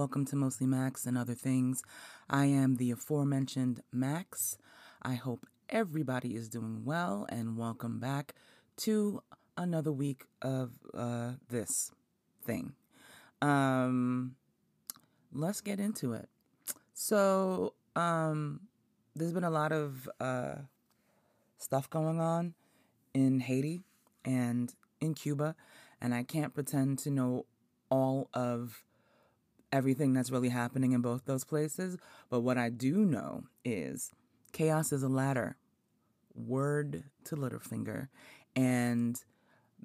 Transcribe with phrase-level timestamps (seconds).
[0.00, 1.82] welcome to Mostly Max and Other Things.
[2.30, 4.56] I am the aforementioned Max.
[5.02, 8.34] I hope everybody is doing well and welcome back
[8.78, 9.22] to
[9.58, 11.92] another week of uh, this
[12.42, 12.72] thing.
[13.42, 14.36] Um,
[15.34, 16.30] let's get into it.
[16.94, 18.60] So, um,
[19.14, 20.54] there's been a lot of uh,
[21.58, 22.54] stuff going on
[23.12, 23.82] in Haiti
[24.24, 25.54] and in Cuba,
[26.00, 27.44] and I can't pretend to know
[27.90, 28.82] all of
[29.72, 31.96] everything that's really happening in both those places.
[32.28, 34.12] But what I do know is
[34.52, 35.56] chaos is a ladder.
[36.34, 38.08] Word to Littlefinger.
[38.56, 39.22] And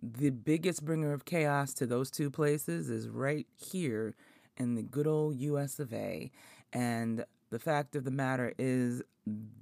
[0.02, 4.16] the biggest bringer of chaos to those two places is right here
[4.58, 6.32] in the good old US of A.
[6.74, 9.02] And the fact of the matter is,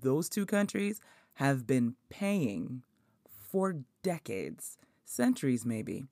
[0.02, 1.00] those two countries
[1.36, 2.84] have been paying
[3.28, 6.06] for decades, centuries maybe,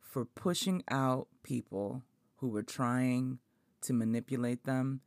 [0.00, 2.02] for pushing out people
[2.36, 3.38] who were trying
[3.82, 5.00] to manipulate them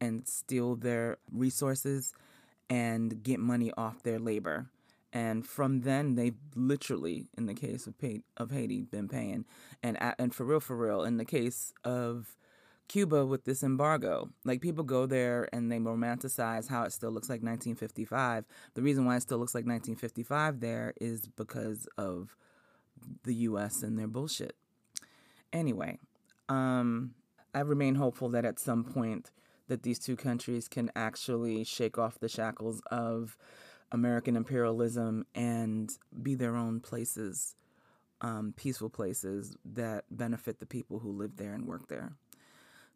[0.00, 2.12] and steal their resources
[2.70, 4.66] and get money off their labor.
[5.12, 9.44] And from then, they've literally, in the case of pay, of Haiti, been paying,
[9.80, 12.36] and and for real, for real, in the case of
[12.88, 17.28] Cuba with this embargo, like people go there and they romanticize how it still looks
[17.28, 18.44] like 1955.
[18.74, 22.36] The reason why it still looks like 1955 there is because of
[23.22, 23.82] the U.S.
[23.82, 24.56] and their bullshit.
[25.52, 25.98] Anyway,
[26.48, 27.14] um,
[27.54, 29.30] I remain hopeful that at some point
[29.68, 33.36] that these two countries can actually shake off the shackles of
[33.92, 35.90] American imperialism and
[36.22, 37.54] be their own places,
[38.20, 42.12] um, peaceful places that benefit the people who live there and work there.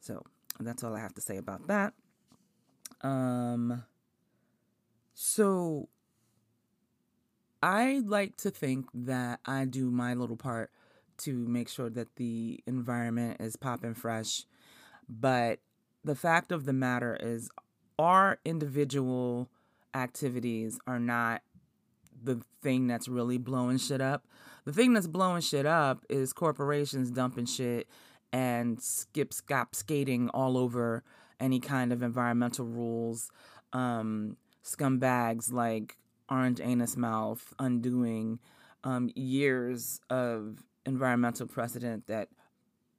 [0.01, 0.25] So
[0.61, 1.95] that's all I have to say about that.
[3.03, 3.85] Um,
[5.15, 5.89] so
[7.63, 10.71] I like to think that I do my little part
[11.19, 14.45] to make sure that the environment is popping fresh.
[15.09, 15.61] But
[16.05, 17.51] the fact of the matter is,
[17.99, 19.49] our individual
[19.95, 21.43] activities are not
[22.23, 24.27] the thing that's really blowing shit up.
[24.65, 27.89] The thing that's blowing shit up is corporations dumping shit
[28.33, 31.03] and skip scop skating all over
[31.41, 33.31] any kind of environmental rules.
[33.73, 35.97] Um, scumbags like
[36.31, 38.39] Orange Anus Mouth undoing
[38.85, 42.29] um, years of environmental precedent that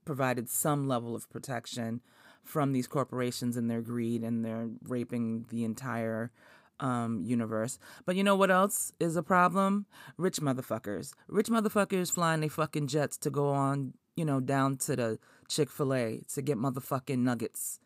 [0.06, 2.02] provided some level of protection
[2.44, 6.32] from these corporations and their greed and their raping the entire
[6.80, 7.78] um, universe.
[8.06, 9.86] But you know what else is a problem?
[10.18, 11.14] Rich motherfuckers.
[11.28, 15.70] Rich motherfuckers flying their fucking jets to go on, you know, down to the Chick
[15.70, 17.80] fil A to get motherfucking nuggets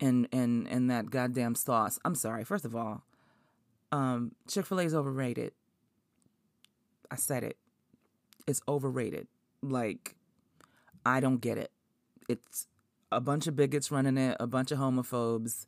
[0.00, 1.98] and, and, and that goddamn sauce.
[2.04, 3.04] I'm sorry, first of all,
[3.92, 5.52] um, Chick fil A is overrated.
[7.10, 7.56] I said it.
[8.48, 9.28] It's overrated.
[9.62, 10.16] Like,
[11.06, 11.70] I don't get it.
[12.28, 12.66] It's
[13.12, 15.66] a bunch of bigots running it, a bunch of homophobes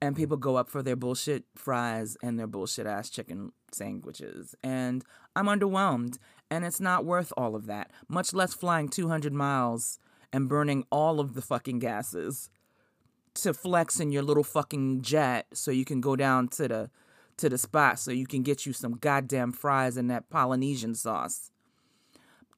[0.00, 4.54] and people go up for their bullshit fries and their bullshit ass chicken sandwiches.
[4.62, 5.04] And
[5.34, 6.18] I'm underwhelmed.
[6.50, 9.98] And it's not worth all of that, much less flying 200 miles
[10.32, 12.48] and burning all of the fucking gases
[13.34, 16.90] to flex in your little fucking jet so you can go down to the
[17.36, 21.52] to the spot so you can get you some goddamn fries and that Polynesian sauce.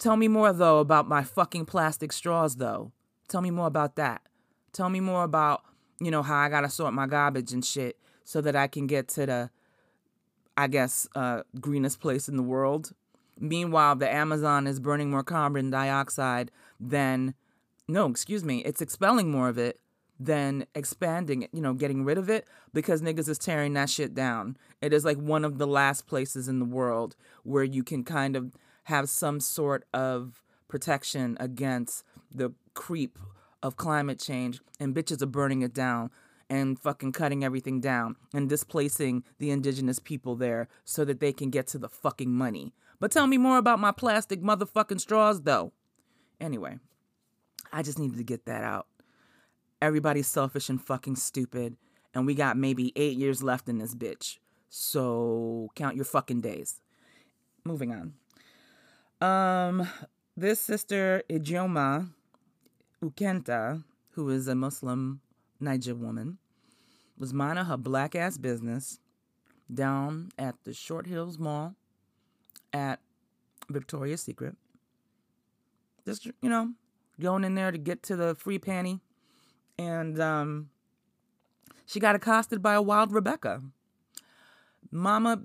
[0.01, 2.91] Tell me more though about my fucking plastic straws though.
[3.29, 4.23] Tell me more about that.
[4.73, 5.63] Tell me more about
[6.01, 9.09] you know, how I gotta sort my garbage and shit so that I can get
[9.09, 9.51] to the,
[10.57, 12.93] I guess, uh, greenest place in the world.
[13.39, 17.35] Meanwhile, the Amazon is burning more carbon dioxide than,
[17.87, 19.79] no, excuse me, it's expelling more of it
[20.19, 24.15] than expanding it, you know, getting rid of it because niggas is tearing that shit
[24.15, 24.57] down.
[24.83, 28.37] It is like one of the last places in the world where you can kind
[28.37, 28.53] of
[28.91, 33.19] have some sort of protection against the creep
[33.63, 36.11] of climate change and bitches are burning it down
[36.49, 41.51] and fucking cutting everything down and displacing the indigenous people there so that they can
[41.51, 42.75] get to the fucking money.
[42.99, 45.73] But tell me more about my plastic motherfucking straws though.
[46.41, 46.79] Anyway,
[47.73, 48.89] I just needed to get that out.
[49.81, 51.77] Everybody's selfish and fucking stupid,
[52.13, 54.39] and we got maybe eight years left in this bitch.
[54.69, 56.81] So count your fucking days.
[57.65, 58.15] Moving on.
[59.21, 59.87] Um,
[60.37, 62.09] this sister Ijeoma
[63.03, 65.21] Ukenta, who is a Muslim
[65.61, 66.39] Niger woman,
[67.19, 68.99] was minding her black ass business
[69.73, 71.75] down at the Short Hills Mall
[72.73, 73.01] at
[73.69, 74.57] Victoria's Secret.
[76.07, 76.71] Just, you know,
[77.21, 79.01] going in there to get to the free panty.
[79.79, 80.71] And um,
[81.85, 83.63] she got accosted by a wild Rebecca.
[84.91, 85.43] Mama,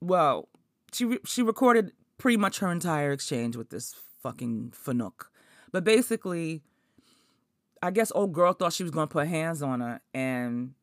[0.00, 0.48] well,
[0.92, 5.26] she, re- she recorded pretty much her entire exchange with this fucking Fanuc.
[5.72, 6.62] But basically,
[7.82, 10.74] I guess old girl thought she was gonna put hands on her, and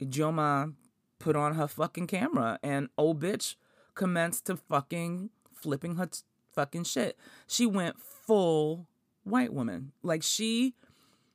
[0.00, 0.74] Joma
[1.18, 3.54] put on her fucking camera, and old bitch
[3.94, 6.20] commenced to fucking flipping her t-
[6.52, 7.16] fucking shit.
[7.46, 8.86] She went full
[9.24, 10.74] white woman, like she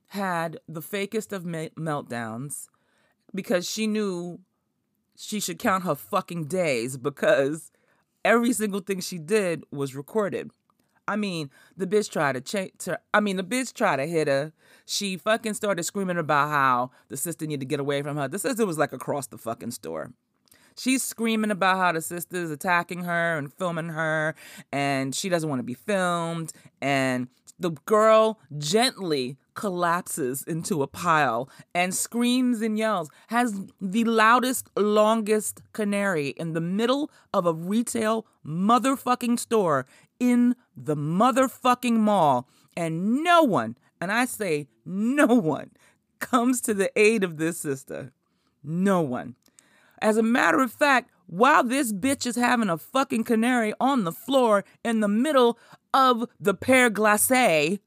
[0.07, 2.67] had the fakest of me- meltdowns
[3.33, 4.39] because she knew
[5.15, 7.71] she should count her fucking days because
[8.27, 10.51] every single thing she did was recorded.
[11.07, 12.74] I mean, the bitch tried to change.
[13.13, 14.51] I mean, the bitch tried to hit her.
[14.85, 18.27] She fucking started screaming about how the sister needed to get away from her.
[18.27, 20.12] The sister was like across the fucking store.
[20.77, 24.35] She's screaming about how the sister's attacking her and filming her,
[24.71, 26.51] and she doesn't want to be filmed.
[26.81, 27.29] And
[27.59, 35.62] the girl gently collapses into a pile and screams and yells, has the loudest, longest
[35.74, 39.86] canary in the middle of a retail motherfucking store
[40.19, 42.48] in the motherfucking mall.
[42.75, 45.71] And no one, and I say no one,
[46.19, 48.12] comes to the aid of this sister.
[48.63, 49.36] No one.
[50.00, 54.12] As a matter of fact, while this bitch is having a fucking canary on the
[54.12, 55.59] floor in the middle
[55.94, 57.79] of the Père Glacé,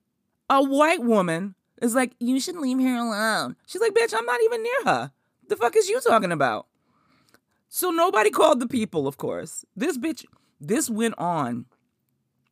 [0.49, 3.57] a white woman is like, You should leave her alone.
[3.67, 5.13] She's like, Bitch, I'm not even near her.
[5.49, 6.67] The fuck is you talking about?
[7.69, 9.65] So nobody called the people, of course.
[9.75, 10.25] This bitch,
[10.61, 11.67] this went on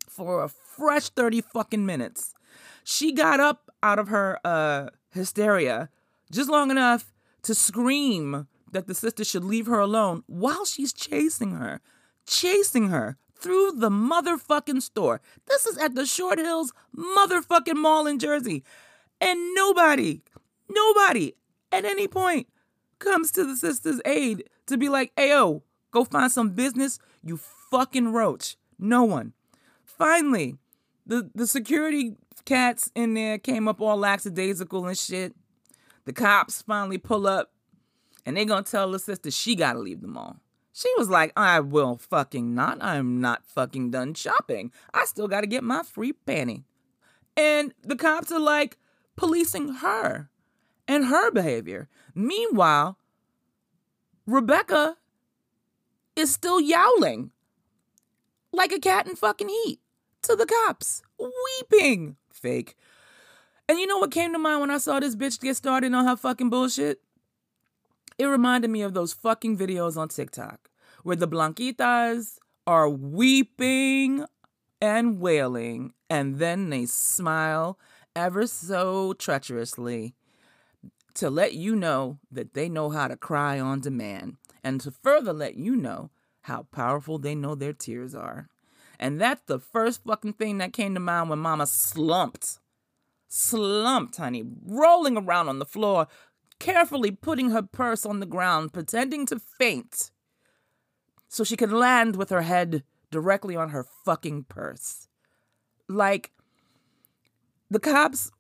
[0.09, 2.35] for a fresh 30 fucking minutes.
[2.83, 5.91] She got up out of her uh, hysteria
[6.31, 7.13] just long enough
[7.43, 11.81] to scream that the sister should leave her alone while she's chasing her,
[12.27, 15.21] chasing her through the motherfucking store.
[15.47, 18.65] This is at the Short Hills motherfucking mall in Jersey.
[19.21, 20.23] And nobody,
[20.69, 21.35] nobody
[21.73, 22.49] at any point
[22.99, 28.13] comes to the sister's aid to be like, Ayo, go find some business, you fucking
[28.13, 28.57] roach.
[28.79, 29.33] No one.
[29.85, 30.57] Finally,
[31.07, 35.35] the, the security cats in there came up all lackadaisical and shit.
[36.05, 37.51] The cops finally pull up
[38.29, 40.37] and they gonna tell the sister she gotta leave the mall.
[40.75, 42.77] She was like, I will fucking not.
[42.83, 44.71] I'm not fucking done shopping.
[44.93, 46.65] I still gotta get my free panty.
[47.39, 48.77] And the cops are like
[49.17, 50.29] policing her
[50.87, 51.89] and her behavior.
[52.15, 52.99] Meanwhile,
[54.27, 54.99] Rebecca
[56.15, 57.31] is still yowling
[58.53, 59.81] like a cat in fucking heat
[60.25, 62.17] to the cops, weeping.
[62.31, 62.77] Fake.
[63.71, 66.05] And you know what came to mind when I saw this bitch get started on
[66.05, 67.01] her fucking bullshit?
[68.19, 70.71] It reminded me of those fucking videos on TikTok
[71.05, 74.25] where the Blanquitas are weeping
[74.81, 77.79] and wailing, and then they smile
[78.17, 80.15] ever so treacherously
[81.15, 85.33] to let you know that they know how to cry on demand, and to further
[85.33, 86.11] let you know
[86.43, 88.49] how powerful they know their tears are.
[88.99, 92.59] And that's the first fucking thing that came to mind when mama slumped.
[93.29, 96.09] Slumped, honey, rolling around on the floor,
[96.59, 100.11] carefully putting her purse on the ground, pretending to faint
[101.29, 105.09] so she could land with her head directly on her fucking purse.
[105.89, 106.33] Like,
[107.71, 108.31] the cops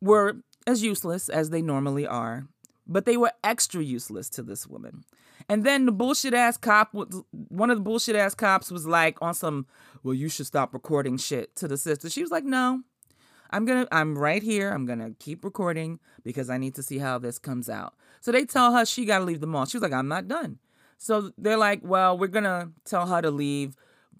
[0.00, 2.48] were as useless as they normally are,
[2.86, 5.04] but they were extra useless to this woman.
[5.48, 6.94] And then the bullshit ass cop,
[7.30, 9.66] one of the bullshit ass cops was like on some,
[10.02, 12.10] well, you should stop recording shit to the sister.
[12.10, 12.82] She was like, no,
[13.50, 14.70] I'm gonna, I'm right here.
[14.70, 17.94] I'm gonna keep recording because I need to see how this comes out.
[18.20, 19.66] So they tell her she gotta leave the mall.
[19.66, 20.58] She was like, I'm not done.
[20.98, 23.76] So they're like, well, we're gonna tell her to leave.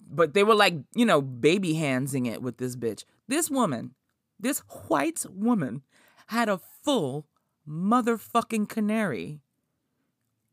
[0.09, 3.03] But they were like, you know, baby handsing it with this bitch.
[3.27, 3.93] This woman,
[4.39, 5.81] this white woman,
[6.27, 7.25] had a full
[7.67, 9.41] motherfucking canary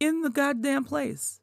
[0.01, 1.41] in the goddamn place.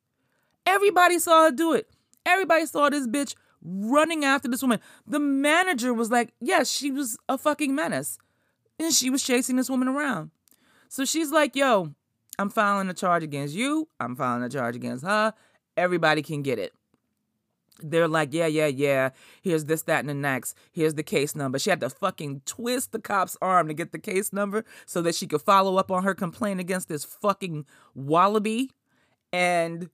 [0.66, 1.90] Everybody saw her do it.
[2.26, 4.80] Everybody saw this bitch running after this woman.
[5.06, 8.18] The manager was like, yes, she was a fucking menace.
[8.80, 10.32] And she was chasing this woman around.
[10.90, 11.94] So she's like, yo,
[12.40, 13.88] I'm filing a charge against you.
[14.00, 15.34] I'm filing a charge against her.
[15.78, 16.74] Everybody can get it
[17.84, 19.10] they're like, yeah, yeah, yeah.
[19.42, 20.56] Here's this, that, and the next.
[20.72, 21.60] Here's the case number.
[21.60, 25.16] She had to fucking twist the cop's arm to get the case number so that
[25.16, 27.66] she could follow up on her complaint against this fucking
[27.96, 28.72] wallaby.
[29.34, 29.90] And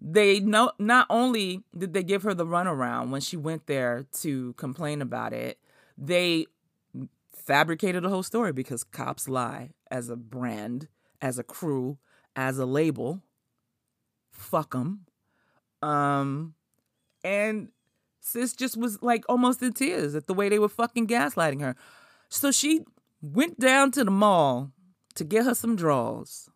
[0.00, 4.54] they know not only did they give her the runaround when she went there to
[4.54, 5.58] complain about it,
[5.98, 6.46] they
[7.34, 10.88] fabricated a whole story because cops lie as a brand,
[11.20, 11.98] as a crew,
[12.34, 13.22] as a label.
[14.30, 15.06] Fuck them
[15.82, 16.54] um,
[17.24, 17.68] and
[18.20, 21.76] sis just was like almost in tears at the way they were fucking gaslighting her.
[22.28, 22.84] So she
[23.22, 24.72] went down to the mall
[25.14, 26.48] to get her some draws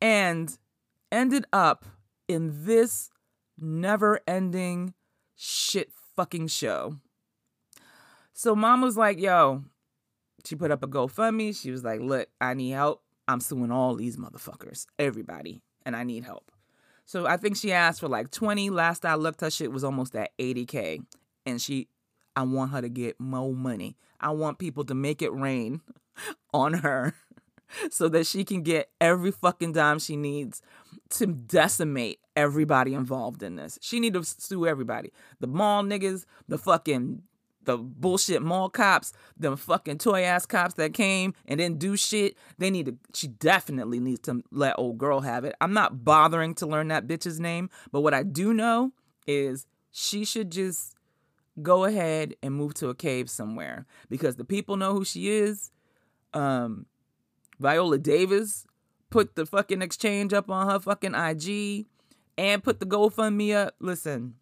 [0.00, 0.56] and
[1.10, 1.84] ended up
[2.26, 3.10] in this
[3.58, 4.94] never ending
[5.36, 6.96] shit fucking show.
[8.32, 9.64] So mom was like, yo,
[10.44, 11.60] She put up a GoFundMe.
[11.60, 13.02] She was like, look, I need help.
[13.26, 16.50] I'm suing all these motherfuckers, everybody, and I need help.
[17.04, 18.70] So I think she asked for like 20.
[18.70, 21.00] Last I looked, her shit was almost at 80K.
[21.46, 21.88] And she,
[22.36, 23.96] I want her to get more money.
[24.20, 25.80] I want people to make it rain
[26.54, 27.14] on her
[27.90, 30.62] so that she can get every fucking dime she needs
[31.10, 33.78] to decimate everybody involved in this.
[33.82, 35.12] She need to sue everybody.
[35.40, 37.22] The mall niggas, the fucking
[37.68, 42.34] the bullshit mall cops, the fucking toy ass cops that came and didn't do shit.
[42.56, 45.54] They need to she definitely needs to let old girl have it.
[45.60, 48.92] I'm not bothering to learn that bitch's name, but what I do know
[49.26, 50.94] is she should just
[51.60, 55.70] go ahead and move to a cave somewhere because the people know who she is.
[56.32, 56.86] Um
[57.58, 58.66] Viola Davis
[59.10, 61.86] put the fucking exchange up on her fucking IG
[62.36, 63.74] and put the GoFundMe up.
[63.80, 64.34] Listen,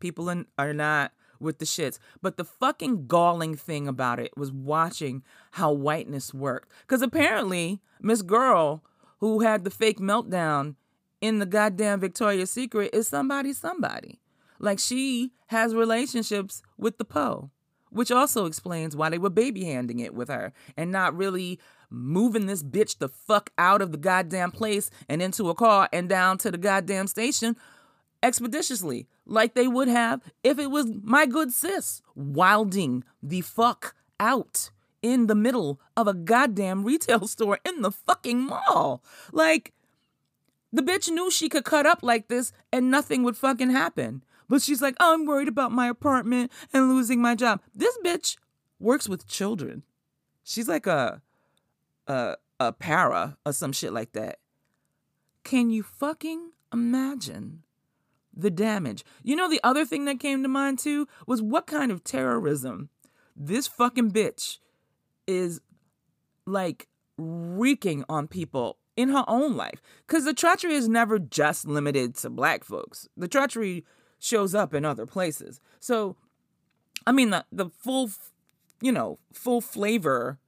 [0.00, 1.98] people are not with the shits.
[2.22, 5.22] But the fucking galling thing about it was watching
[5.52, 6.70] how whiteness worked.
[6.82, 8.84] Because apparently, Miss Girl,
[9.18, 10.76] who had the fake meltdown
[11.20, 14.20] in the goddamn Victoria's Secret, is somebody, somebody.
[14.58, 17.50] Like she has relationships with the Poe,
[17.88, 21.58] which also explains why they were baby handing it with her and not really
[21.90, 26.08] moving this bitch the fuck out of the goddamn place and into a car and
[26.08, 27.56] down to the goddamn station
[28.22, 34.70] expeditiously, like they would have if it was my good sis wilding the fuck out
[35.02, 39.02] in the middle of a goddamn retail store in the fucking mall.
[39.32, 39.72] Like,
[40.72, 44.22] the bitch knew she could cut up like this and nothing would fucking happen.
[44.48, 47.60] But she's like, oh, I'm worried about my apartment and losing my job.
[47.74, 48.36] This bitch
[48.78, 49.84] works with children.
[50.42, 51.22] She's like a
[52.10, 54.38] a a para or some shit like that.
[55.44, 57.62] Can you fucking imagine
[58.36, 59.04] the damage?
[59.22, 62.90] You know, the other thing that came to mind too was what kind of terrorism
[63.34, 64.58] this fucking bitch
[65.26, 65.60] is
[66.44, 69.80] like wreaking on people in her own life.
[70.06, 73.86] Because the treachery is never just limited to black folks, the treachery
[74.18, 75.60] shows up in other places.
[75.78, 76.16] So,
[77.06, 78.10] I mean, the, the full,
[78.82, 80.38] you know, full flavor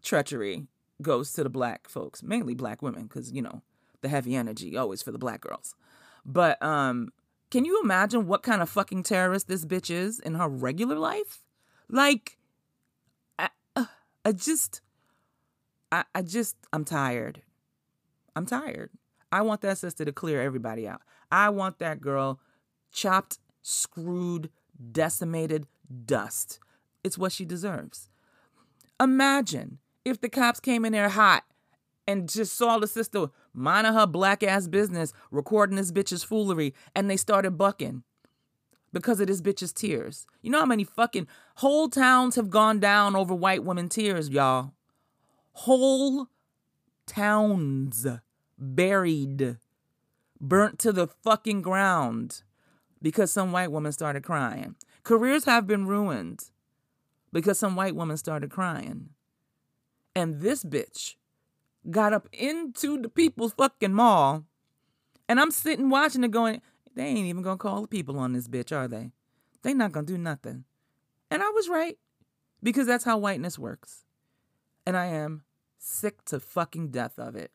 [0.00, 0.68] treachery
[1.04, 3.62] goes to the black folks, mainly black women, because, you know,
[4.00, 5.76] the heavy energy always for the black girls.
[6.26, 7.12] But um,
[7.50, 11.44] can you imagine what kind of fucking terrorist this bitch is in her regular life?
[11.88, 12.38] Like,
[13.38, 13.84] I, uh,
[14.24, 14.80] I just,
[15.92, 17.42] I, I just, I'm tired.
[18.34, 18.90] I'm tired.
[19.30, 21.02] I want that sister to clear everybody out.
[21.30, 22.40] I want that girl
[22.92, 24.50] chopped, screwed,
[24.92, 25.66] decimated
[26.04, 26.58] dust.
[27.02, 28.08] It's what she deserves.
[29.00, 31.44] Imagine if the cops came in there hot
[32.06, 37.08] and just saw the sister minding her black ass business, recording this bitch's foolery, and
[37.08, 38.02] they started bucking
[38.92, 40.26] because of this bitch's tears.
[40.42, 44.72] You know how many fucking whole towns have gone down over white women tears, y'all?
[45.52, 46.28] Whole
[47.06, 48.06] towns
[48.58, 49.56] buried,
[50.40, 52.42] burnt to the fucking ground
[53.00, 54.76] because some white woman started crying.
[55.02, 56.50] Careers have been ruined
[57.32, 59.10] because some white woman started crying.
[60.14, 61.14] And this bitch
[61.90, 64.44] got up into the people's fucking mall.
[65.28, 66.60] And I'm sitting watching it going,
[66.94, 69.10] they ain't even gonna call the people on this bitch, are they?
[69.62, 70.64] They not gonna do nothing.
[71.30, 71.98] And I was right.
[72.62, 74.04] Because that's how whiteness works.
[74.86, 75.42] And I am
[75.78, 77.50] sick to fucking death of it.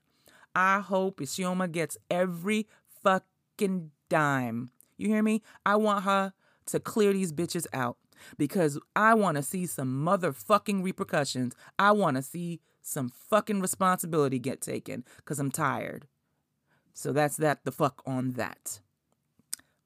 [0.56, 2.68] I hope Ijeoma gets every
[3.04, 4.72] fucking dime.
[4.98, 5.42] You hear me?
[5.66, 6.34] I want her
[6.68, 7.98] to clear these bitches out
[8.38, 11.56] because I want to see some motherfucking repercussions.
[11.78, 16.08] I want to see some fucking responsibility get taken because I'm tired.
[16.94, 18.80] So that's that, the fuck on that.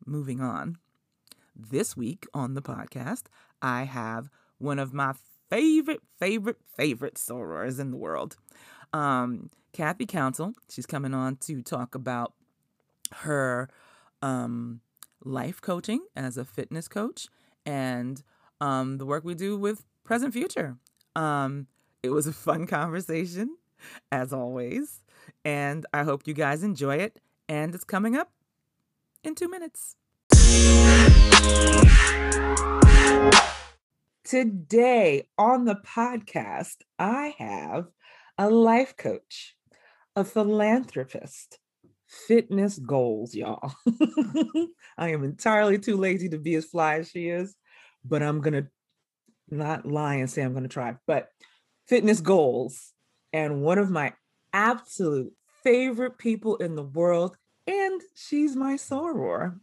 [0.06, 0.78] Moving on.
[1.56, 3.24] This week on the podcast,
[3.62, 5.14] I have one of my
[5.50, 8.38] favorite, favorite, favorite sorors in the world.
[8.92, 10.54] Um, Kathy Council.
[10.70, 12.34] She's coming on to talk about
[13.18, 13.70] her
[14.22, 14.82] um,
[15.24, 17.28] life coaching as a fitness coach
[17.66, 18.22] and
[18.62, 20.78] um, the work we do with present future.
[21.16, 21.68] Um,
[22.02, 23.58] it was a fun conversation,
[24.12, 25.04] as always,
[25.44, 27.20] and I hope you guys enjoy it.
[27.50, 28.32] And it's coming up
[29.24, 29.96] in two minutes.
[34.24, 37.88] Today on the podcast, I have
[38.38, 39.56] a life coach,
[40.16, 41.60] a philanthropist,
[42.28, 43.74] fitness goals, y'all.
[44.98, 47.56] I am entirely too lazy to be as fly as she is,
[48.06, 48.68] but I'm going to
[49.50, 50.96] not lie and say I'm going to try.
[51.08, 51.30] But
[51.88, 52.92] fitness goals.
[53.32, 54.14] And one of my
[54.54, 57.36] absolute favorite people in the world.
[57.66, 59.60] And she's my soror.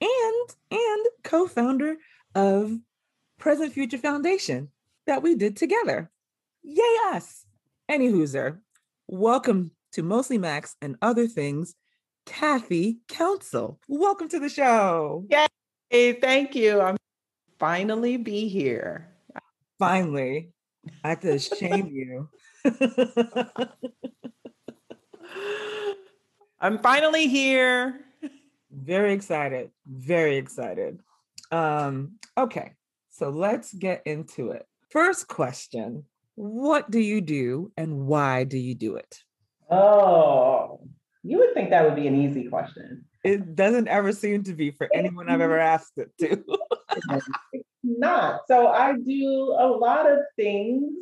[0.00, 1.96] And and co-founder
[2.34, 2.78] of
[3.38, 4.70] Present Future Foundation.
[5.06, 6.10] that we did together.
[6.62, 7.44] Yay, us.
[7.88, 8.58] Any hooser.
[9.08, 11.74] Welcome to Mostly Max and Other Things,
[12.26, 13.78] Kathy Council.
[13.88, 15.26] Welcome to the show.
[15.90, 16.80] Yay, thank you.
[16.80, 16.96] I'm
[17.58, 19.08] finally be here.
[19.78, 20.52] Finally.
[21.04, 22.28] I have to shame you.
[26.60, 28.00] I'm finally here.
[28.70, 29.70] Very excited.
[29.86, 31.00] Very excited.
[31.50, 32.72] Um, okay,
[33.10, 34.66] so let's get into it.
[34.90, 39.22] First question What do you do and why do you do it?
[39.72, 40.80] Oh,
[41.22, 43.06] you would think that would be an easy question.
[43.24, 46.44] It doesn't ever seem to be for anyone I've ever asked it to.
[47.82, 48.40] Not.
[48.48, 50.92] So I do a lot of things,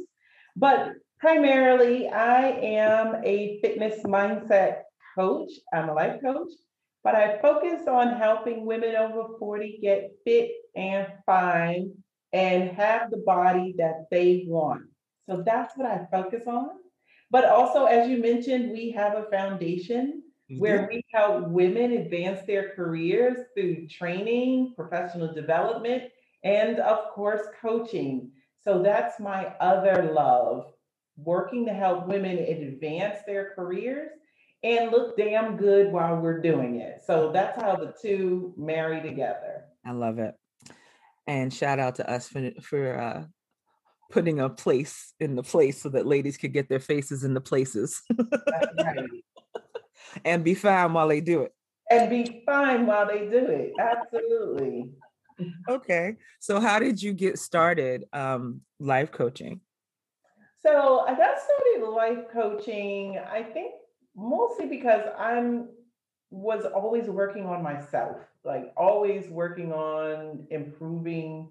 [0.54, 4.82] but primarily I am a fitness mindset
[5.18, 5.50] coach.
[5.74, 6.52] I'm a life coach,
[7.02, 11.92] but I focus on helping women over 40 get fit and fine
[12.32, 14.82] and have the body that they want.
[15.28, 16.68] So that's what I focus on.
[17.30, 20.60] But also, as you mentioned, we have a foundation mm-hmm.
[20.60, 26.04] where we help women advance their careers through training, professional development,
[26.42, 28.32] and of course, coaching.
[28.62, 30.72] So that's my other love
[31.16, 34.10] working to help women advance their careers
[34.62, 37.00] and look damn good while we're doing it.
[37.06, 39.64] So that's how the two marry together.
[39.84, 40.34] I love it.
[41.26, 43.24] And shout out to us for for uh,
[44.10, 47.40] putting a place in the place so that ladies could get their faces in the
[47.40, 48.02] places.
[48.78, 49.08] right.
[50.24, 51.54] and be fine while they do it.
[51.90, 53.72] And be fine while they do it.
[53.78, 54.90] Absolutely.
[55.68, 56.16] okay.
[56.38, 59.60] So how did you get started um, life coaching?
[60.62, 63.72] So I got started life coaching, I think
[64.14, 65.68] mostly because I'm
[66.30, 71.48] was always working on myself, like always working on improving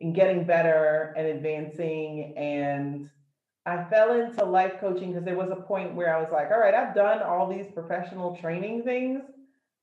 [0.00, 2.34] and getting better and advancing.
[2.36, 3.10] And
[3.66, 6.58] I fell into life coaching because there was a point where I was like, all
[6.58, 9.22] right, I've done all these professional training things.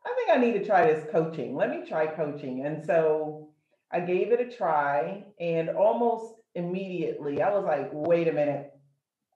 [0.06, 1.56] I think I need to try this coaching.
[1.56, 2.66] Let me try coaching.
[2.66, 3.50] And so
[3.92, 8.72] I gave it a try and almost immediately I was like, wait a minute.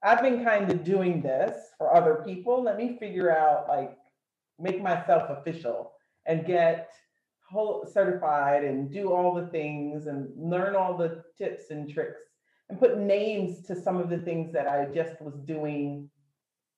[0.04, 2.64] I've been kind of doing this for other people.
[2.64, 3.96] Let me figure out like
[4.60, 5.94] make myself official
[6.26, 6.90] and get
[7.52, 12.22] whole certified and do all the things and learn all the tips and tricks
[12.70, 16.10] and put names to some of the things that I just was doing,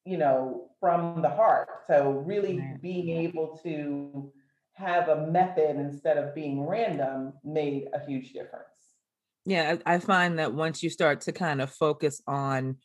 [0.06, 1.70] you know, from the heart.
[1.88, 4.32] So really being able to
[4.74, 8.66] have a method instead of being random made a huge difference.
[9.46, 12.78] Yeah, I find that once you start to kind of focus on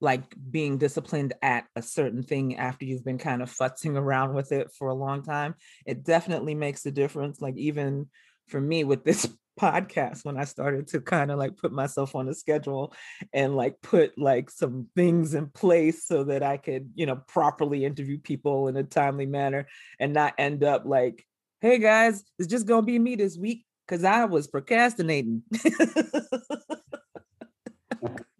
[0.00, 4.52] like being disciplined at a certain thing after you've been kind of futzing around with
[4.52, 5.54] it for a long time,
[5.86, 7.40] it definitely makes a difference.
[7.40, 8.06] Like even
[8.48, 9.28] for me with this
[9.60, 12.94] podcast when I started to kind of like put myself on a schedule
[13.32, 17.84] and like put like some things in place so that I could, you know, properly
[17.84, 19.66] interview people in a timely manner
[19.98, 21.26] and not end up like,
[21.60, 25.42] hey guys, it's just gonna be me this week because I was procrastinating.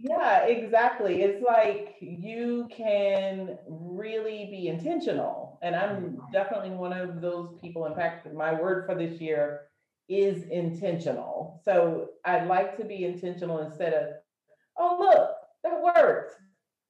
[0.08, 1.22] Yeah, exactly.
[1.22, 5.58] It's like you can really be intentional.
[5.62, 6.32] And I'm mm-hmm.
[6.32, 7.84] definitely one of those people.
[7.86, 9.62] In fact, my word for this year
[10.08, 11.60] is intentional.
[11.64, 14.08] So I'd like to be intentional instead of,
[14.78, 15.30] oh, look,
[15.64, 16.36] that worked.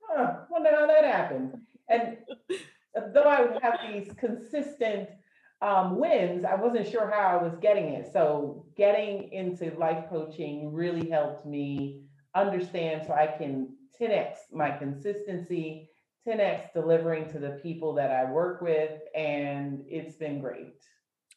[0.03, 1.59] Huh, wonder how that happened.
[1.89, 2.19] And
[3.13, 5.09] though I would have these consistent
[5.61, 8.13] um, wins, I wasn't sure how I was getting it.
[8.13, 12.05] So getting into life coaching really helped me
[12.43, 15.91] understand so I can 10x my consistency,
[16.27, 19.01] 10x delivering to the people that I work with.
[19.15, 20.83] And it's been great.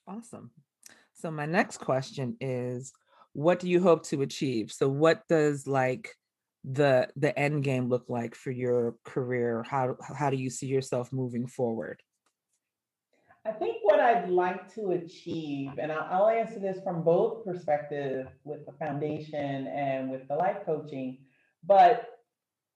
[0.07, 0.51] Awesome.
[1.13, 2.93] So, my next question is
[3.33, 4.71] what do you hope to achieve?
[4.71, 6.15] So, what does like
[6.63, 11.11] the the end game look like for your career how how do you see yourself
[11.11, 12.01] moving forward
[13.43, 18.65] I think what I'd like to achieve, and I'll answer this from both perspectives with
[18.67, 21.17] the foundation and with the life coaching,
[21.63, 22.07] but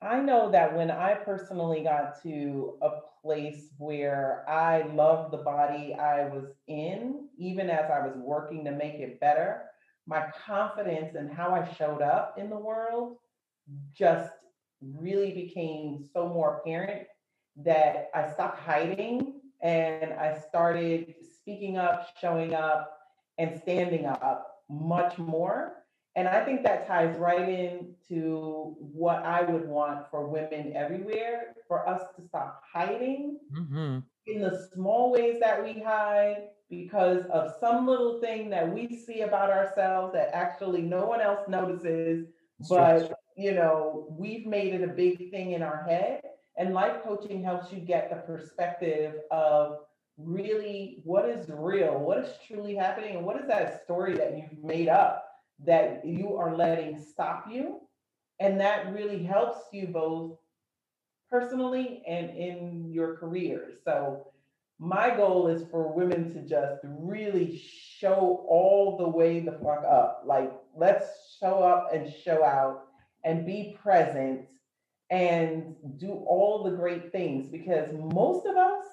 [0.01, 2.89] I know that when I personally got to a
[3.21, 8.71] place where I loved the body I was in, even as I was working to
[8.71, 9.65] make it better,
[10.07, 13.17] my confidence and how I showed up in the world
[13.93, 14.31] just
[14.81, 17.07] really became so more apparent
[17.57, 19.34] that I stopped hiding
[19.65, 22.99] and I started speaking up, showing up,
[23.39, 25.83] and standing up much more.
[26.15, 31.89] And I think that ties right into what I would want for women everywhere for
[31.89, 33.99] us to stop hiding mm-hmm.
[34.27, 39.21] in the small ways that we hide because of some little thing that we see
[39.21, 42.27] about ourselves that actually no one else notices,
[42.69, 46.21] but you know, we've made it a big thing in our head.
[46.57, 49.79] And life coaching helps you get the perspective of
[50.17, 54.63] really what is real, what is truly happening, and what is that story that you've
[54.63, 55.25] made up
[55.65, 57.81] that you are letting stop you.
[58.39, 60.37] And that really helps you both
[61.29, 63.71] personally and in your career.
[63.83, 64.27] So
[64.79, 70.23] my goal is for women to just really show all the way the fuck up.
[70.25, 72.87] Like, let's show up and show out
[73.23, 74.45] and be present
[75.09, 78.83] and do all the great things because most of us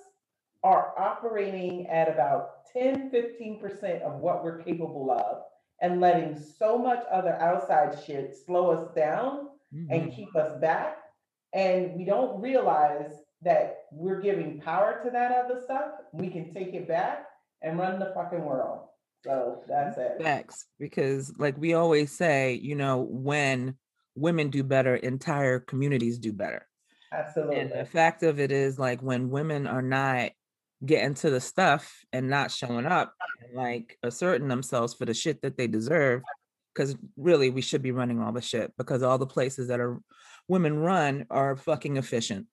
[0.63, 5.43] are operating at about 10, 15% of what we're capable of
[5.81, 9.93] and letting so much other outside shit slow us down mm-hmm.
[9.93, 10.99] and keep us back.
[11.53, 16.75] And we don't realize that we're giving power to that other stuff, we can take
[16.75, 17.27] it back
[17.61, 18.87] and run the fucking world.
[19.25, 20.23] So that's it.
[20.23, 20.67] Facts.
[20.79, 23.77] Because like we always say, you know, when
[24.15, 26.67] women do better, entire communities do better.
[27.13, 27.61] Absolutely.
[27.61, 30.31] And the fact of it is like when women are not
[30.85, 35.43] getting to the stuff and not showing up and like asserting themselves for the shit
[35.43, 36.23] that they deserve,
[36.75, 40.01] because really we should be running all the shit because all the places that are
[40.49, 42.47] women run are fucking efficient.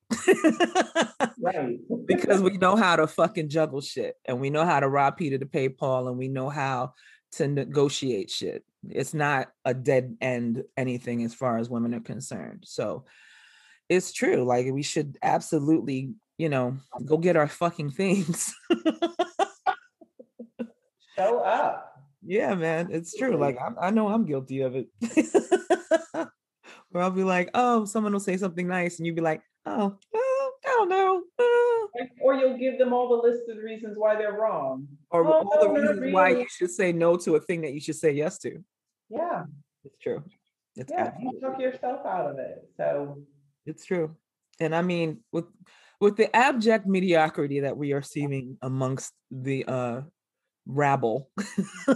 [1.40, 1.80] right.
[2.06, 5.38] because we know how to fucking juggle shit and we know how to rob Peter
[5.38, 6.94] to pay Paul and we know how
[7.34, 8.64] to negotiate shit.
[8.88, 12.64] It's not a dead end anything as far as women are concerned.
[12.66, 13.06] So
[13.90, 14.44] it's true.
[14.44, 18.54] Like we should absolutely, you know, go get our fucking things.
[21.16, 21.86] Show up.
[22.22, 23.38] Yeah, man, it's true.
[23.38, 24.88] Like I, I know I'm guilty of it.
[26.92, 29.98] Where I'll be like, oh, someone will say something nice, and you'd be like, oh,
[30.14, 31.24] oh I don't know.
[31.40, 31.59] Uh,
[32.22, 34.88] Or you'll give them all the list of reasons why they're wrong.
[35.12, 36.14] Or oh, all the reasons really.
[36.14, 38.64] why you should say no to a thing that you should say yes to.
[39.10, 39.44] Yeah.
[39.86, 40.24] It's true.
[40.76, 42.70] It's yeah, you took yourself out of it.
[42.78, 43.20] So
[43.66, 44.16] it's true.
[44.60, 45.46] And I mean, with
[46.00, 50.02] with the abject mediocrity that we are seeing amongst the uh
[50.66, 51.30] rabble.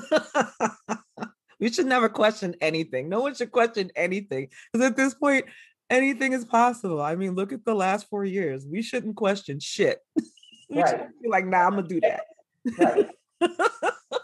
[1.59, 3.07] we should never question anything.
[3.07, 4.49] No one should question anything.
[4.71, 5.45] Because at this point,
[5.93, 7.01] anything is possible.
[7.01, 8.65] I mean, look at the last four years.
[8.65, 9.99] We shouldn't question shit.
[10.69, 11.07] we right.
[11.25, 12.23] like, nah, I'm gonna do that.
[12.77, 13.09] Right.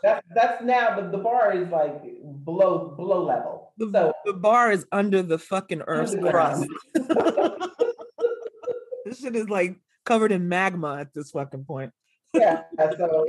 [0.03, 2.01] that, that's now the, the bar is like
[2.43, 3.73] below below level.
[3.77, 6.67] The, so the bar is under the fucking earth's crust.
[9.05, 11.91] this shit is like covered in magma at this fucking point.
[12.33, 12.63] yeah.
[12.97, 13.25] So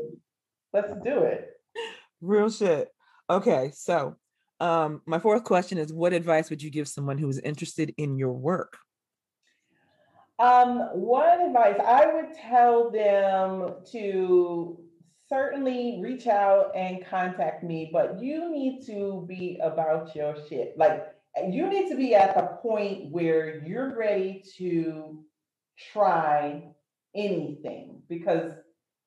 [0.72, 1.50] let's do it.
[2.20, 2.88] Real shit.
[3.28, 4.16] Okay, so
[4.60, 8.16] um, my fourth question is what advice would you give someone who is interested in
[8.16, 8.76] your work?
[10.38, 14.80] Um, what advice I would tell them to
[15.28, 20.76] certainly reach out and contact me, but you need to be about your shit.
[20.76, 21.06] Like
[21.48, 25.24] you need to be at the point where you're ready to
[25.92, 26.64] try
[27.14, 28.52] anything because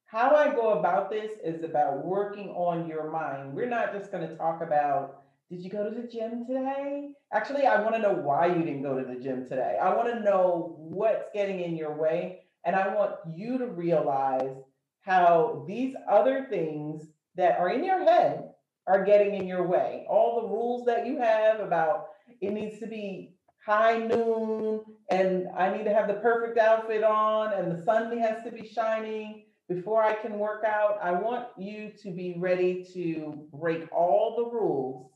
[0.06, 3.54] how I go about this is about working on your mind.
[3.54, 7.12] We're not just going to talk about, did you go to the gym today?
[7.32, 9.78] Actually, I want to know why you didn't go to the gym today.
[9.80, 12.40] I want to know what's getting in your way.
[12.66, 14.56] And I want you to realize
[15.02, 17.04] how these other things
[17.36, 18.50] that are in your head
[18.88, 20.08] are getting in your way.
[20.10, 22.08] All the rules that you have about
[22.42, 27.54] it needs to be high noon and I need to have the perfect outfit on
[27.54, 30.98] and the sun has to be shining before I can work out.
[31.02, 35.13] I want you to be ready to break all the rules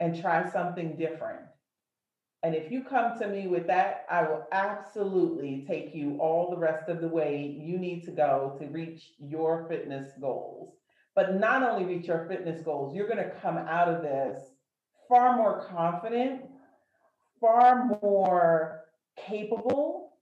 [0.00, 1.40] and try something different.
[2.42, 6.56] And if you come to me with that, I will absolutely take you all the
[6.56, 10.74] rest of the way you need to go to reach your fitness goals.
[11.14, 14.40] But not only reach your fitness goals, you're going to come out of this
[15.06, 16.42] far more confident,
[17.40, 18.84] far more
[19.18, 20.12] capable,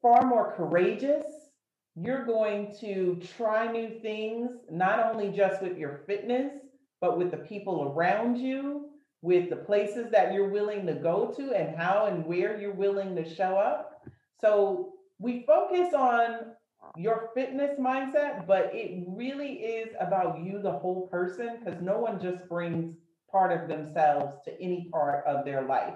[0.00, 1.26] far more courageous.
[1.94, 6.52] You're going to try new things, not only just with your fitness,
[7.00, 8.93] but with the people around you
[9.24, 13.16] with the places that you're willing to go to and how and where you're willing
[13.16, 14.06] to show up.
[14.38, 16.52] So we focus on
[16.94, 22.20] your fitness mindset, but it really is about you, the whole person, because no one
[22.20, 22.94] just brings
[23.32, 25.94] part of themselves to any part of their life.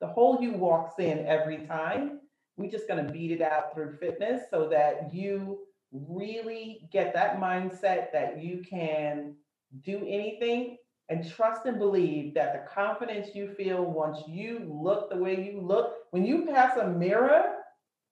[0.00, 2.20] The whole you walks in every time.
[2.56, 5.58] We're just going to beat it out through fitness so that you
[5.90, 9.34] really get that mindset that you can
[9.80, 10.76] do anything
[11.12, 15.60] and trust and believe that the confidence you feel once you look the way you
[15.60, 17.56] look, when you pass a mirror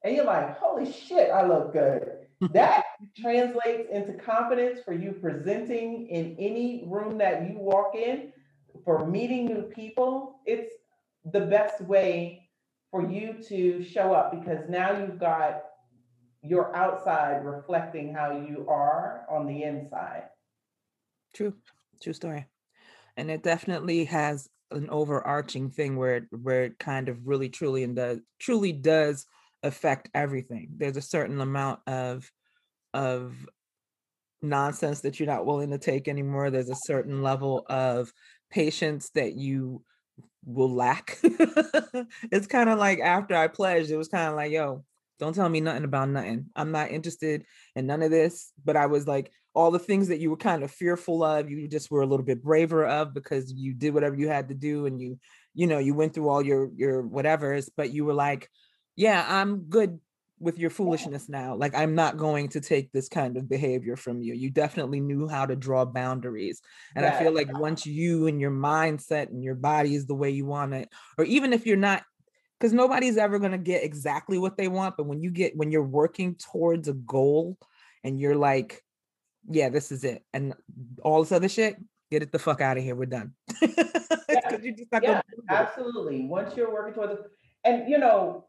[0.05, 2.19] and you're like, holy shit, I look good.
[2.53, 2.85] that
[3.17, 8.33] translates into confidence for you presenting in any room that you walk in.
[8.85, 10.75] for meeting new people, it's
[11.33, 12.51] the best way
[12.91, 15.63] for you to show up because now you've got
[16.43, 20.25] your outside reflecting how you are on the inside.
[21.35, 21.55] True,
[22.03, 22.47] true story.
[23.21, 27.85] And it definitely has an overarching thing where it, where it kind of really truly
[27.85, 29.27] and does truly does
[29.63, 30.71] affect everything.
[30.79, 32.33] There's a certain amount of
[32.95, 33.47] of
[34.41, 36.51] nonsense that you're not willing to take anymore.
[36.51, 38.11] There's a certain level of
[38.51, 39.85] patience that you
[40.45, 41.19] will lack.
[41.23, 44.85] it's kind of like after I pledged, it was kind of like, yo,
[45.19, 46.47] don't tell me nothing about nothing.
[46.57, 47.45] I'm not interested
[47.77, 48.53] in none of this.
[48.65, 51.67] But I was like, all the things that you were kind of fearful of, you
[51.69, 54.87] just were a little bit braver of because you did whatever you had to do
[54.87, 55.19] and you,
[55.55, 58.49] you know, you went through all your your whatevers, but you were like,
[58.97, 59.99] yeah, I'm good
[60.39, 61.55] with your foolishness now.
[61.55, 64.35] Like I'm not going to take this kind of behavior from you.
[64.35, 66.63] You definitely knew how to draw boundaries.
[66.97, 70.31] And I feel like once you and your mindset and your body is the way
[70.31, 72.03] you want it, or even if you're not
[72.59, 75.71] because nobody's ever going to get exactly what they want, but when you get when
[75.71, 77.59] you're working towards a goal
[78.03, 78.83] and you're like,
[79.49, 80.25] yeah, this is it.
[80.33, 80.55] And
[81.03, 81.77] all this other shit,
[82.11, 82.95] get it the fuck out of here.
[82.95, 83.33] We're done.
[83.63, 84.57] yeah,
[85.03, 86.27] yeah absolutely.
[86.27, 87.21] Once you're working towards it,
[87.65, 88.47] and you know,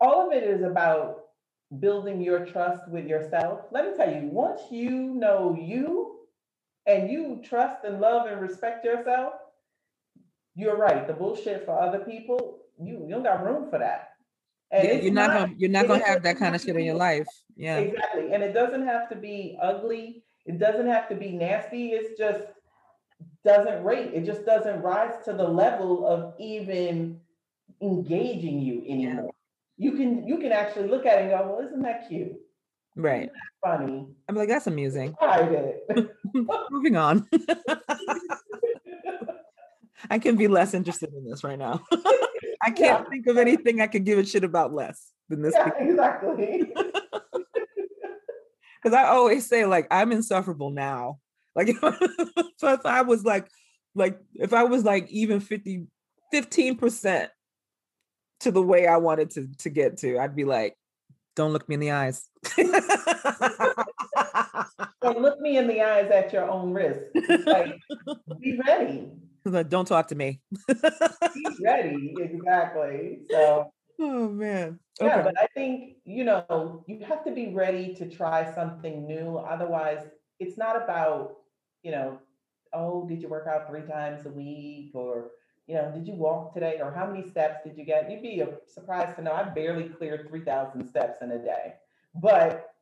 [0.00, 1.20] all of it is about
[1.80, 3.60] building your trust with yourself.
[3.70, 6.18] Let me tell you, once you know you
[6.86, 9.34] and you trust and love and respect yourself,
[10.54, 11.06] you're right.
[11.06, 14.11] The bullshit for other people, you you don't got room for that.
[14.72, 16.84] And yeah, you're not, not, gonna you're not gonna have that kind of shit in
[16.84, 17.26] your life.
[17.56, 17.78] Yeah.
[17.78, 18.32] Exactly.
[18.32, 20.24] And it doesn't have to be ugly.
[20.46, 21.90] It doesn't have to be nasty.
[21.90, 22.44] It's just
[23.44, 24.12] doesn't rate.
[24.14, 27.20] It just doesn't rise to the level of even
[27.82, 29.32] engaging you anymore
[29.82, 32.34] you can you can actually look at it and go, well, isn't that cute?
[32.94, 33.30] Right.
[33.62, 34.06] That funny.
[34.28, 35.14] I'm like, that's amusing.
[35.20, 36.08] I did.
[36.70, 37.26] Moving on.
[40.10, 41.82] I can be less interested in this right now.
[42.62, 43.10] I can't yeah.
[43.10, 45.54] think of anything I could give a shit about less than this.
[45.56, 46.72] Yeah, exactly.
[48.82, 51.18] Because I always say, like, I'm insufferable now.
[51.54, 51.68] Like,
[52.56, 53.48] so if I was like,
[53.94, 55.86] like, if I was like even 50,
[56.34, 57.28] 15%
[58.40, 60.74] to the way I wanted to to get to, I'd be like,
[61.36, 62.28] don't look me in the eyes.
[65.00, 67.02] don't look me in the eyes at your own risk.
[67.46, 67.78] Like,
[68.40, 69.10] be ready.
[69.44, 70.40] Like, don't talk to me.
[70.68, 73.20] He's ready, exactly.
[73.30, 74.78] So oh man.
[75.00, 75.08] Okay.
[75.08, 79.38] Yeah, but I think you know, you have to be ready to try something new.
[79.38, 80.06] Otherwise,
[80.38, 81.36] it's not about,
[81.82, 82.18] you know,
[82.72, 85.30] oh, did you work out three times a week or
[85.66, 88.10] you know, did you walk today or how many steps did you get?
[88.10, 91.74] You'd be uh, surprised to know I barely cleared 3,000 steps in a day.
[92.16, 92.74] But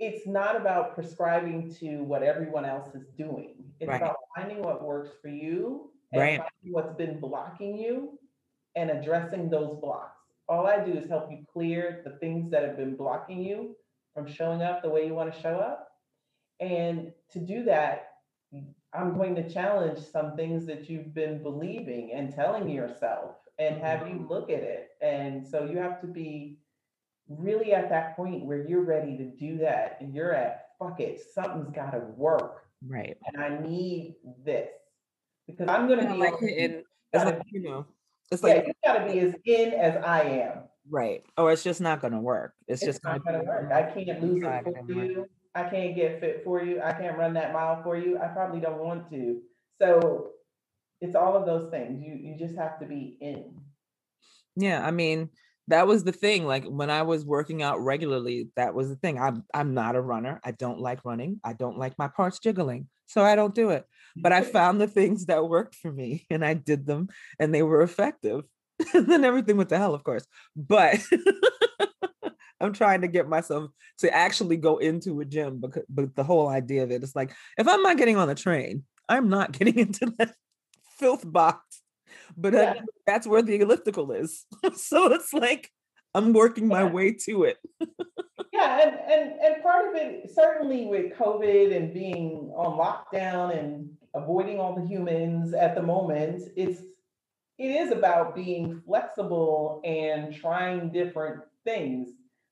[0.00, 3.54] it's not about prescribing to what everyone else is doing.
[3.80, 4.02] It's right.
[4.02, 6.40] about finding what works for you and right.
[6.62, 8.18] what's been blocking you
[8.76, 10.20] and addressing those blocks.
[10.48, 13.74] All I do is help you clear the things that have been blocking you
[14.14, 15.88] from showing up the way you want to show up.
[16.60, 18.08] And to do that,
[18.94, 24.06] I'm going to challenge some things that you've been believing and telling yourself and have
[24.06, 24.28] you mm-hmm.
[24.28, 24.90] look at it.
[25.02, 26.58] And so you have to be
[27.28, 31.20] really at that point where you're ready to do that and you're at fuck it,
[31.34, 32.64] something's got to work.
[32.86, 33.16] Right.
[33.26, 34.68] And I need this
[35.46, 36.82] because I'm going to be like in,
[37.12, 37.86] like, you know,
[38.30, 40.58] it's like yeah, you got to be as in as I am.
[40.88, 41.22] Right.
[41.36, 42.54] Or it's just not going to work.
[42.68, 43.72] It's, it's just not going to work.
[43.72, 45.26] I can't lose it for you.
[45.54, 46.80] I can't get fit for you.
[46.82, 48.18] I can't run that mile for you.
[48.18, 49.40] I probably don't want to.
[49.80, 50.30] So
[51.00, 52.02] it's all of those things.
[52.04, 53.54] You you just have to be in.
[54.54, 55.30] Yeah, I mean,
[55.68, 56.46] that was the thing.
[56.46, 59.18] Like when I was working out regularly, that was the thing.
[59.18, 60.40] I'm I'm not a runner.
[60.44, 61.40] I don't like running.
[61.44, 62.88] I don't like my parts jiggling.
[63.06, 63.84] So I don't do it.
[64.16, 67.62] But I found the things that worked for me and I did them and they
[67.62, 68.44] were effective.
[68.94, 70.26] and then everything went to hell, of course.
[70.54, 71.00] But
[72.60, 76.48] I'm trying to get myself to actually go into a gym because but the whole
[76.48, 79.78] idea of it is like if I'm not getting on the train, I'm not getting
[79.78, 80.34] into that
[80.98, 81.82] filth box.
[82.36, 82.82] But uh, yeah.
[83.06, 84.44] that's where the elliptical is.
[84.74, 85.70] so it's like
[86.16, 86.90] I'm working my yeah.
[86.90, 87.58] way to it.
[88.52, 93.90] yeah, and, and and part of it certainly with COVID and being on lockdown and
[94.14, 96.80] avoiding all the humans at the moment, it's
[97.58, 102.08] it is about being flexible and trying different things.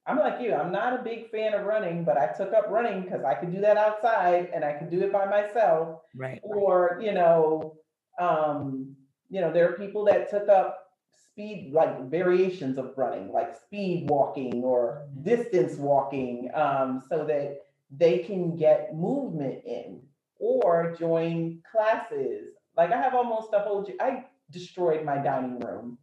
[0.07, 3.03] I'm like you, I'm not a big fan of running, but I took up running
[3.03, 6.01] because I could do that outside and I could do it by myself.
[6.15, 6.41] Right.
[6.43, 7.77] Or, you know,
[8.21, 8.95] um,
[9.31, 10.84] you know, there are people that took up
[11.19, 15.23] speed, like variations of running, like speed walking or mm-hmm.
[15.23, 17.59] distance walking, um, so that
[17.91, 20.01] they can get movement in
[20.39, 23.87] or join classes Like I have almost a whole.
[24.01, 25.99] I destroyed my dining room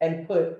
[0.00, 0.58] and put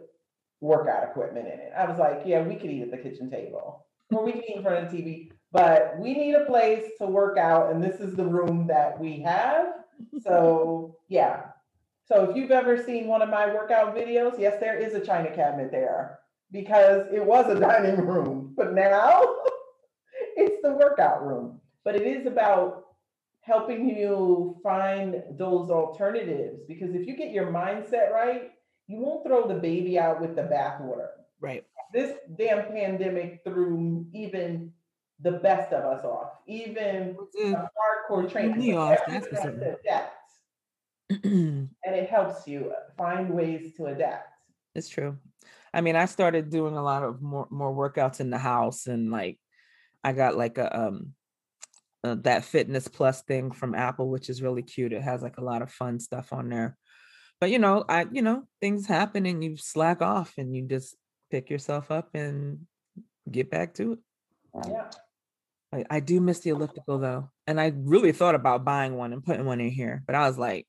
[0.61, 1.73] workout equipment in it.
[1.77, 4.57] I was like, yeah, we could eat at the kitchen table or we can eat
[4.57, 8.01] in front of the TV, but we need a place to work out, and this
[8.01, 9.67] is the room that we have.
[10.23, 11.50] So yeah.
[12.11, 15.31] So if you've ever seen one of my workout videos, yes, there is a china
[15.33, 16.19] cabinet there
[16.51, 19.23] because it was a dining room, but now
[20.37, 21.61] it's the workout room.
[21.85, 22.85] But it is about
[23.43, 28.51] helping you find those alternatives because if you get your mindset right,
[28.89, 31.11] you won't throw the baby out with the bathwater.
[31.41, 31.65] Right.
[31.93, 34.73] This damn pandemic threw even
[35.21, 37.53] the best of us off, even mm.
[37.53, 37.71] a
[38.11, 38.79] hardcore trainer.
[38.79, 40.17] Off, that's adapt.
[41.25, 44.29] and it helps you find ways to adapt.
[44.75, 45.19] It's true.
[45.75, 49.11] I mean, I started doing a lot of more more workouts in the house, and
[49.11, 49.39] like,
[50.05, 51.15] I got like a um
[52.05, 54.93] uh, that fitness plus thing from apple which is really cute.
[54.93, 56.77] It has like a lot of fun stuff on there.
[57.41, 60.95] But you know i you know things happen and you slack off and you just
[61.31, 62.67] pick yourself up and
[63.31, 63.99] get back to it.
[64.67, 64.91] Yeah.
[65.73, 67.31] I, I do miss the elliptical though.
[67.47, 70.39] And i really thought about buying one and putting one in here but i was
[70.39, 70.67] like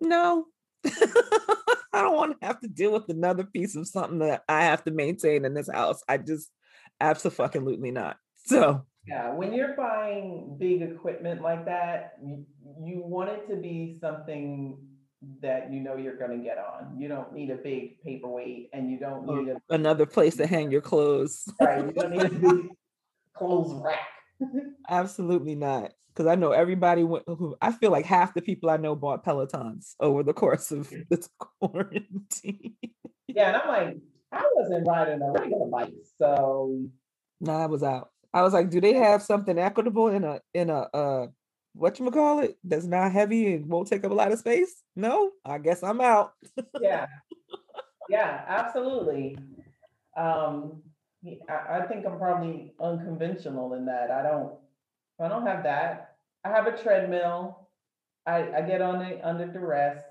[0.00, 0.46] no
[0.86, 4.84] i don't want to have to deal with another piece of something that i have
[4.84, 6.50] to maintain in this house i just
[7.00, 12.44] absolutely not so yeah, when you're buying big equipment like that, you,
[12.84, 14.76] you want it to be something
[15.40, 16.94] that you know you're going to get on.
[16.98, 20.70] You don't need a big paperweight and you don't need a, another place to hang
[20.70, 21.50] your clothes.
[21.58, 21.86] right.
[21.86, 22.68] You don't need a big
[23.34, 24.08] clothes rack.
[24.88, 25.92] Absolutely not.
[26.18, 29.24] Because I know everybody went, who I feel like half the people I know bought
[29.24, 31.28] Pelotons over the course of this
[31.60, 32.74] quarantine.
[33.28, 33.96] yeah, and I'm like,
[34.32, 36.76] I wasn't riding a regular bike, so.
[37.40, 38.10] No, nah, I was out.
[38.34, 41.26] I was like, do they have something equitable in a in a uh
[41.74, 44.82] what you call it that's not heavy and won't take up a lot of space?
[44.96, 46.32] No, I guess I'm out.
[46.80, 47.06] yeah,
[48.08, 49.38] yeah, absolutely.
[50.16, 50.82] Um,
[51.48, 54.10] I, I think I'm probably unconventional in that.
[54.10, 54.54] I don't,
[55.20, 56.07] I don't have that.
[56.44, 57.68] I have a treadmill.
[58.26, 60.02] I, I get on it under duress,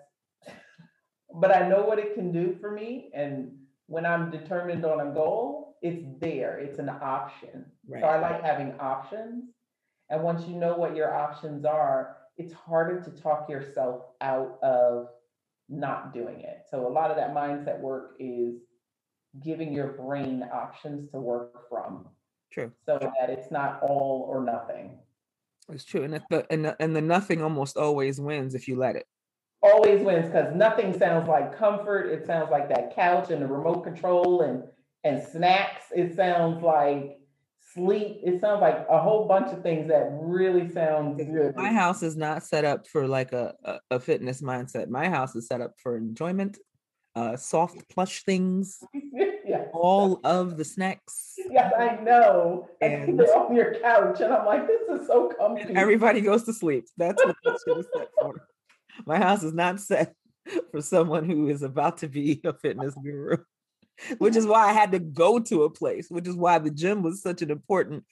[1.33, 3.11] but I know what it can do for me.
[3.13, 3.51] And
[3.85, 7.65] when I'm determined on a goal, it's there, it's an option.
[7.87, 8.01] Right.
[8.01, 9.45] So I like having options.
[10.09, 15.09] And once you know what your options are, it's harder to talk yourself out of
[15.69, 16.65] not doing it.
[16.71, 18.55] So a lot of that mindset work is
[19.43, 22.07] giving your brain options to work from.
[22.51, 22.71] True.
[22.85, 24.97] So that it's not all or nothing.
[25.69, 26.03] It's true.
[26.03, 29.05] And the and the, and the nothing almost always wins if you let it.
[29.61, 32.07] Always wins because nothing sounds like comfort.
[32.07, 34.63] It sounds like that couch and the remote control and
[35.03, 35.85] and snacks.
[35.95, 37.17] It sounds like
[37.73, 38.21] sleep.
[38.23, 41.55] It sounds like a whole bunch of things that really sound good.
[41.55, 44.87] My house is not set up for like a, a, a fitness mindset.
[44.87, 46.57] My house is set up for enjoyment,
[47.17, 49.67] uh, soft plush things, yes.
[49.73, 51.33] all of the snacks.
[51.49, 52.69] Yes, I know.
[52.81, 55.73] And they're on your couch, and I'm like, this is so comfy.
[55.75, 56.85] everybody goes to sleep.
[56.95, 58.47] That's what this shit is set for.
[59.05, 60.13] My house is not set
[60.71, 63.37] for someone who is about to be a fitness guru
[64.19, 67.01] which is why I had to go to a place, which is why the gym
[67.01, 68.03] was such an important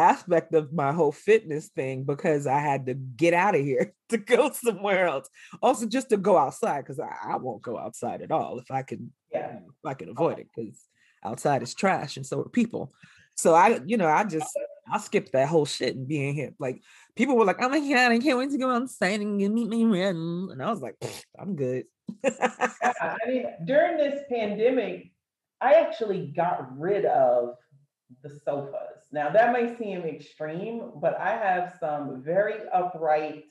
[0.00, 4.18] aspect of my whole fitness thing because I had to get out of here to
[4.18, 5.28] go somewhere else.
[5.62, 8.82] Also, just to go outside because I, I, won't go outside at all if I
[8.82, 9.12] can.
[9.32, 10.80] Yeah, if I can oh, avoid it because
[11.24, 12.92] outside is trash and so are people.
[13.36, 14.50] So I, you know, I just
[14.90, 16.52] I skipped that whole shit and being here.
[16.58, 16.82] Like
[17.16, 19.90] people were like, "Oh my god, I can't wait to go outside and meet my
[19.90, 20.96] friend," and I was like,
[21.38, 21.84] "I'm good."
[22.24, 25.12] I mean, during this pandemic,
[25.60, 27.54] I actually got rid of
[28.22, 29.06] the sofas.
[29.12, 33.44] Now that may seem extreme, but I have some very upright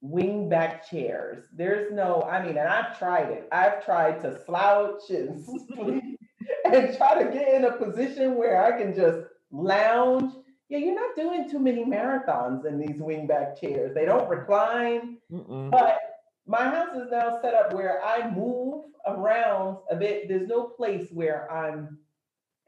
[0.00, 1.44] wing back chairs.
[1.52, 3.48] There's no, I mean, and I've tried it.
[3.52, 6.18] I've tried to slouch and sleep
[6.64, 9.18] and try to get in a position where I can just
[9.50, 10.32] lounge.
[10.68, 13.92] Yeah, you're not doing too many marathons in these wing back chairs.
[13.94, 15.70] They don't recline, Mm-mm.
[15.70, 15.98] but
[16.46, 20.28] my house is now set up where I move around a bit.
[20.28, 21.98] There's no place where I'm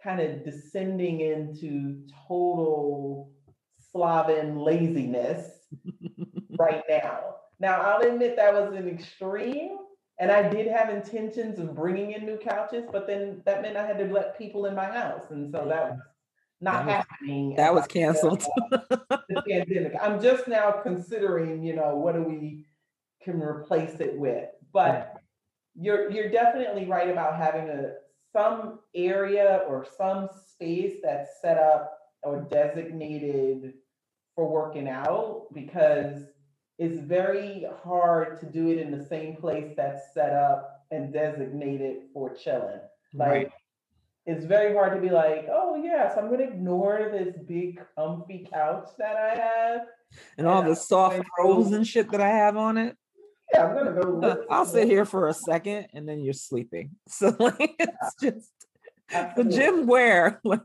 [0.03, 3.31] kind of descending into total
[3.93, 5.51] sloven laziness
[6.59, 7.37] right now.
[7.61, 9.79] Now, I'll admit that was an extreme,
[10.19, 13.87] and I did have intentions of bringing in new couches, but then that meant I
[13.87, 16.01] had to let people in my house, and so that was
[16.61, 17.55] not that was, happening.
[17.57, 18.45] That was canceled.
[18.71, 19.95] the pandemic.
[20.01, 22.67] I'm just now considering, you know, what do we
[23.23, 24.49] can replace it with.
[24.73, 25.17] But
[25.75, 27.95] you're you're definitely right about having a
[28.33, 33.75] some area or some space that's set up or designated
[34.35, 36.25] for working out because
[36.79, 42.05] it's very hard to do it in the same place that's set up and designated
[42.15, 42.81] for chilling.
[43.15, 43.53] Like Right.
[44.27, 48.89] it's very hard to be like, oh yes, I'm gonna ignore this big comfy couch
[48.99, 49.81] that I have.
[50.39, 52.97] And all the soft throws and shit that I have on it.
[53.53, 54.45] Yeah, I'm gonna go.
[54.51, 56.91] I'll sit here for a second and then you're sleeping.
[57.09, 58.51] So like it's just
[59.37, 60.61] the gym wear, like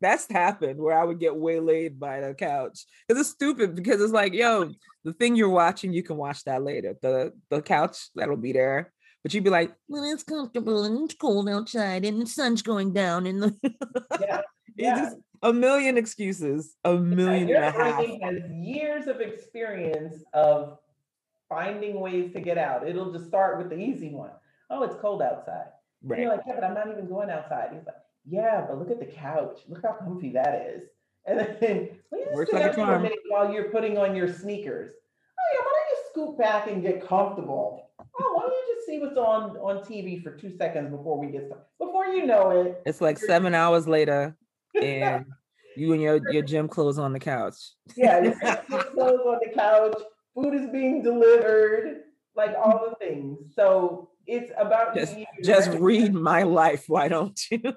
[0.00, 2.84] that's happened where I would get waylaid by the couch.
[3.06, 4.72] Because it's stupid because it's like, yo,
[5.04, 6.96] the thing you're watching, you can watch that later.
[7.00, 8.92] The the couch that'll be there.
[9.22, 12.92] But you'd be like, well, it's comfortable and it's cold outside and the sun's going
[12.92, 13.56] down and the
[14.20, 14.98] Yeah, it's yeah.
[14.98, 18.04] just a million excuses, a million Your and a half.
[18.04, 20.78] has years of experience of
[21.52, 22.88] finding ways to get out.
[22.88, 24.30] It'll just start with the easy one.
[24.70, 25.66] Oh, it's cold outside.
[26.02, 26.20] And Right.
[26.20, 27.70] You're like, yeah, but I'm not even going outside.
[27.72, 29.58] He's like, yeah, but look at the couch.
[29.68, 30.84] Look how comfy that is.
[31.24, 34.26] And then well, you just sit there for a minute while you're putting on your
[34.26, 34.90] sneakers.
[34.90, 37.90] Oh yeah, why don't you scoop back and get comfortable?
[38.00, 41.28] Oh, why don't you just see what's on on TV for two seconds before we
[41.28, 41.64] get started?
[41.78, 44.36] Before you know it, It's like seven hours later
[44.82, 45.26] and
[45.76, 47.54] you and your, your gym clothes on the couch.
[47.94, 48.34] yeah, your
[48.66, 50.02] clothes on the couch,
[50.34, 52.02] food is being delivered,
[52.36, 53.38] like all the things.
[53.54, 57.60] So it's about Just- you Just read my life, why don't you?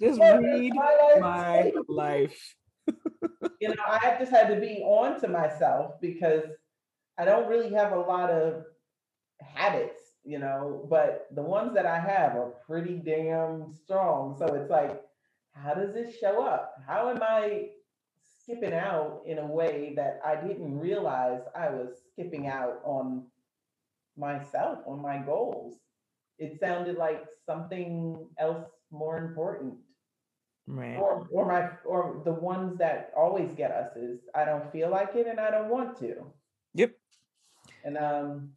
[0.00, 2.54] Just Yeah, read my life my life.
[3.60, 6.44] you know, I just had to be on to myself because
[7.18, 8.64] I don't really have a lot of
[9.40, 14.36] habits, you know, but the ones that I have are pretty damn strong.
[14.38, 15.00] So it's like,
[15.54, 16.74] how does this show up?
[16.86, 17.68] How am I
[18.46, 23.24] skipping out in a way that I didn't realize I was skipping out on
[24.16, 25.78] myself, on my goals?
[26.38, 29.74] It sounded like something else more important
[30.66, 30.96] Right.
[30.96, 35.14] or or my or the ones that always get us is I don't feel like
[35.14, 36.24] it and I don't want to.
[36.74, 36.96] Yep.
[37.84, 38.52] And um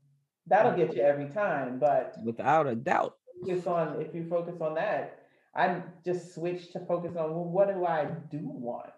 [0.48, 1.80] that'll get you every time.
[1.80, 3.18] But Without a doubt.
[3.42, 5.20] focus on if you focus on that,
[5.56, 8.92] I just switched to focus on well, what do I do want?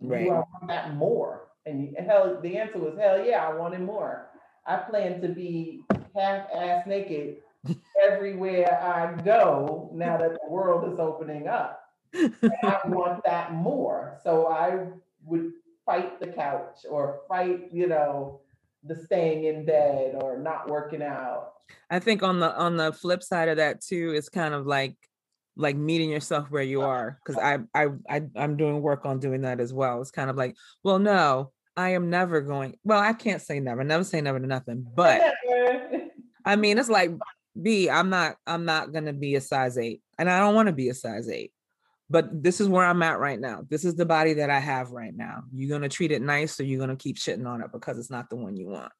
[0.00, 0.24] Right.
[0.24, 1.48] Do I want that more?
[1.66, 4.30] And hell, the answer was hell yeah, I wanted more.
[4.66, 5.82] I plan to be
[6.14, 7.36] half ass naked
[8.06, 11.84] everywhere I go now that the world is opening up.
[12.14, 14.18] And I want that more.
[14.22, 14.86] So I
[15.24, 15.52] would
[15.84, 18.40] fight the couch or fight, you know,
[18.84, 21.52] the staying in bed or not working out.
[21.90, 24.96] I think on the on the flip side of that too, it's kind of like
[25.58, 27.18] like meeting yourself where you are.
[27.26, 30.00] Cause I I I I'm doing work on doing that as well.
[30.00, 32.76] It's kind of like, well, no, I am never going.
[32.84, 34.86] Well, I can't say never, never say never to nothing.
[34.94, 35.34] But
[36.44, 37.10] I mean, it's like
[37.60, 40.72] B, I'm not I'm not gonna be a size eight, and I don't want to
[40.72, 41.52] be a size eight.
[42.08, 43.66] But this is where I'm at right now.
[43.68, 45.42] This is the body that I have right now.
[45.52, 48.30] You're gonna treat it nice, or you're gonna keep shitting on it because it's not
[48.30, 48.92] the one you want.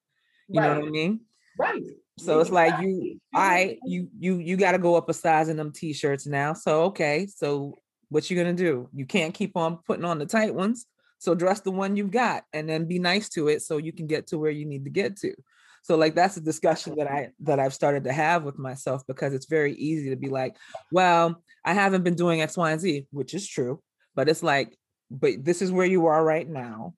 [0.49, 1.21] You know what I mean?
[1.57, 1.83] right.
[2.19, 5.57] So it's like you, I, you, you, you got to go up a size in
[5.57, 6.53] them t-shirts now.
[6.53, 8.89] So okay, so what you gonna do?
[8.93, 10.85] You can't keep on putting on the tight ones.
[11.19, 14.07] So dress the one you've got, and then be nice to it, so you can
[14.07, 15.33] get to where you need to get to.
[15.83, 19.33] So like that's a discussion that I that I've started to have with myself because
[19.33, 20.55] it's very easy to be like,
[20.91, 23.81] well, I haven't been doing X, Y, and Z, which is true,
[24.15, 24.77] but it's like,
[25.11, 26.93] but this is where you are right now.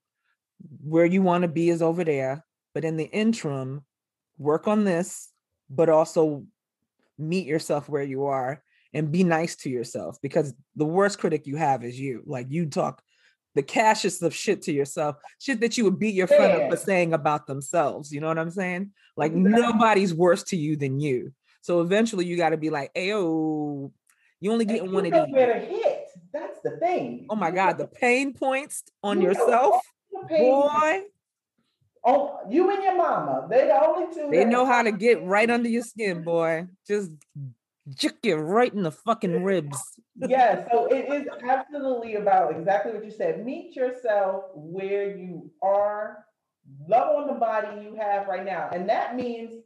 [0.82, 2.44] Where you want to be is over there,
[2.74, 3.84] but in the interim,
[4.42, 5.28] work on this,
[5.70, 6.44] but also
[7.18, 8.62] meet yourself where you are
[8.94, 12.22] and be nice to yourself because the worst critic you have is you.
[12.26, 13.02] Like you talk
[13.54, 16.76] the cashest of shit to yourself, shit that you would beat your friend up for
[16.76, 18.10] saying about themselves.
[18.12, 18.90] You know what I'm saying?
[19.16, 19.62] Like Exactly.
[19.62, 21.32] nobody's worse to you than you.
[21.60, 23.92] So eventually you got to be like, Ayo,
[24.40, 25.32] you only getting one of these.
[25.34, 26.06] where to hit.
[26.32, 27.26] That's the thing.
[27.30, 30.74] Oh my You God, know- the pain points on you yourself, all the pain points.
[30.80, 31.00] boy.
[32.04, 33.46] Oh, you and your mama.
[33.48, 34.28] They the only two.
[34.30, 36.66] They that know how to get right under your skin, boy.
[36.86, 37.10] Just
[37.88, 39.78] jick you right in the fucking ribs.
[40.16, 43.44] yeah, so it is absolutely about exactly what you said.
[43.44, 46.24] Meet yourself where you are,
[46.88, 48.70] love on the body you have right now.
[48.72, 49.62] And that means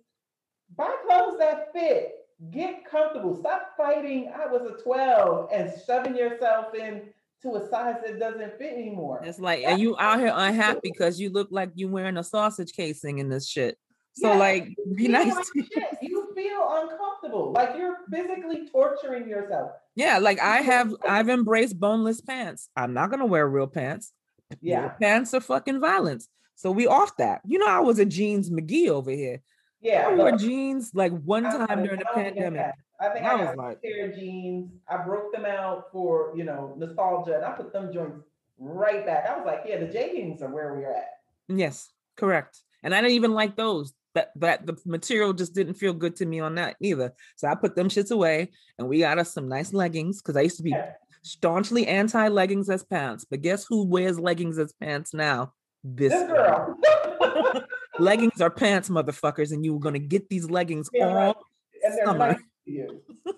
[0.77, 2.15] buy clothes that fit,
[2.51, 4.33] get comfortable, stop fighting.
[4.35, 7.03] I was a 12 and shoving yourself in
[7.51, 9.23] to a size that doesn't fit anymore.
[9.25, 12.73] It's like, and you out here unhappy because you look like you're wearing a sausage
[12.73, 13.77] casing in this shit.
[14.13, 15.35] So Yeah, like, be You nice.
[15.35, 15.65] like To.
[16.03, 19.73] You feel uncomfortable, like you're physically torturing yourself.
[19.95, 22.69] yeah, like I have, I've embraced boneless pants.
[22.77, 24.13] I'm not gonna wear real pants.
[24.51, 26.29] Real Yeah, pants are fucking violence.
[26.55, 27.41] So we off that.
[27.47, 29.43] You know, I was a jeans McGee over here.
[29.83, 30.09] yeah.
[30.09, 32.75] I wore jeans like one time during the don't think I pandemic.
[33.01, 34.71] I think I I, was got like- a pair of jeans.
[34.89, 38.23] I broke them out for you know nostalgia, and I put them joints
[38.59, 39.27] right back.
[39.29, 41.09] I was like, yeah, the jeans are where we're at.
[41.49, 42.61] Yes, correct.
[42.83, 43.93] And I didn't even like those.
[44.15, 47.13] That that the material just didn't feel good to me on that either.
[47.37, 50.41] So I put them shits away and we got us some nice leggings because I
[50.41, 50.93] used to be Yeah.
[51.21, 53.27] staunchly anti leggings as pants.
[53.31, 55.53] But guess who wears leggings as pants now?
[55.85, 56.79] This, This girl.
[57.21, 57.63] girl.
[57.99, 61.37] leggings are pants, motherfuckers, and you were gonna get these leggings Yeah, all right.
[61.85, 62.37] and they're summer.
[62.67, 63.03] To you.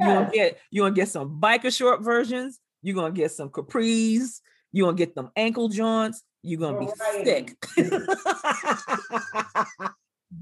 [0.00, 2.58] You gonna get you gonna get some biker short versions.
[2.82, 4.40] You're gonna get some capris.
[4.72, 6.22] You're gonna get them ankle joints.
[6.42, 7.24] You're gonna be Variety.
[7.24, 7.56] sick.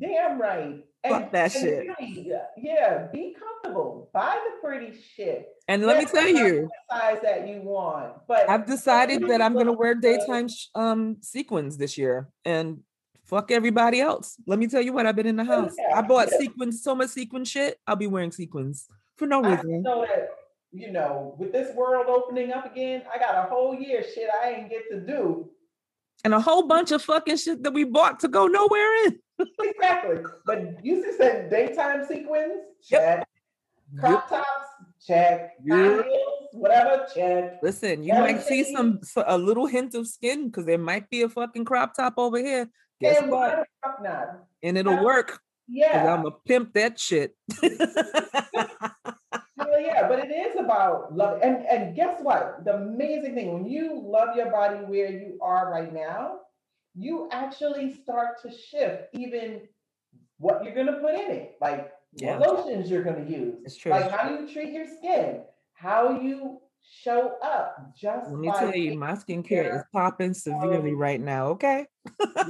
[0.00, 0.84] Damn right.
[1.08, 1.86] Fuck that and shit.
[2.00, 4.10] really, yeah, be comfortable.
[4.12, 5.46] Buy the pretty shit.
[5.68, 8.14] and let me tell you, size that you want.
[8.26, 12.80] But I've decided that I'm gonna wear daytime sh- um sequins this year and
[13.26, 14.36] fuck everybody else.
[14.46, 15.74] Let me tell you what I've been in the oh, house.
[15.94, 16.38] I bought yeah.
[16.38, 17.78] sequins, so much sequin shit.
[17.86, 19.74] I'll be wearing sequins for no reason.
[19.74, 20.30] I know that,
[20.72, 24.50] you know, with this world opening up again, I got a whole year shit I
[24.50, 25.50] ain't get to do.
[26.24, 29.18] And a whole bunch of fucking shit that we bought to go nowhere in.
[29.60, 30.22] Exactly.
[30.46, 33.00] But you just said daytime sequins, Yep.
[33.00, 33.28] check.
[34.00, 34.46] Crop tops,
[35.06, 35.52] check.
[35.64, 36.04] Yep.
[36.04, 37.62] heels, whatever, check.
[37.62, 38.74] Listen, you Yeah, might see see?
[38.74, 42.38] some a little hint of skin because there might be a fucking crop top over
[42.38, 42.68] here.
[43.00, 43.66] Guess and what?
[44.02, 44.44] not?
[44.62, 46.12] And it'll work Yeah.
[46.14, 47.34] I'm a pimp that shit.
[47.62, 47.70] Hell
[49.80, 51.40] yeah, but it is about love.
[51.42, 52.64] And and guess what?
[52.64, 56.38] The amazing thing when you love your body where you are right now,
[56.94, 59.62] you actually start to shift even
[60.38, 62.38] what you're gonna put in it, like Yeah.
[62.38, 63.92] what lotions you're gonna use, It's true.
[63.92, 65.42] like how you treat your skin,
[65.72, 66.60] how you
[67.02, 67.92] show up.
[67.96, 71.48] Just Let me tell you, my skincare is popping severely right now.
[71.48, 71.86] Okay.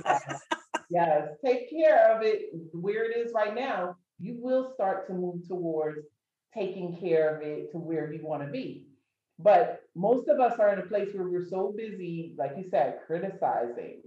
[0.05, 0.41] yes,
[0.91, 3.97] yes, take care of it where it is right now.
[4.19, 6.07] You will start to move towards
[6.55, 8.87] taking care of it to where you want to be.
[9.39, 13.01] But most of us are in a place where we're so busy, like you said,
[13.07, 14.01] criticizing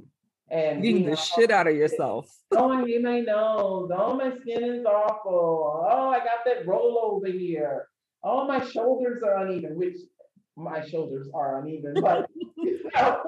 [0.49, 2.30] and Eating being the all, shit out of yourself.
[2.51, 3.91] Oh, I hate my nose.
[3.95, 5.88] Oh, my skin is awful.
[5.88, 7.88] Oh, I got that roll over here.
[8.23, 9.97] Oh, my shoulders are uneven, which
[10.60, 13.22] my shoulders are uneven, but you know,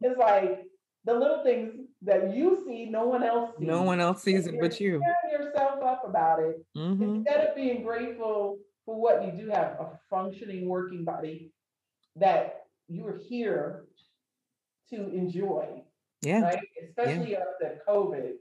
[0.00, 0.64] it's like
[1.04, 3.66] the little things that you see, no one else sees.
[3.66, 7.56] No one else sees it but you're tearing yourself up about it hmm instead of
[7.56, 11.50] being grateful for what you do have a functioning working body
[12.16, 13.84] that you're here
[14.90, 15.82] to enjoy
[16.22, 16.40] Yeah.
[16.42, 16.58] right?
[16.88, 18.32] Especially after COVID.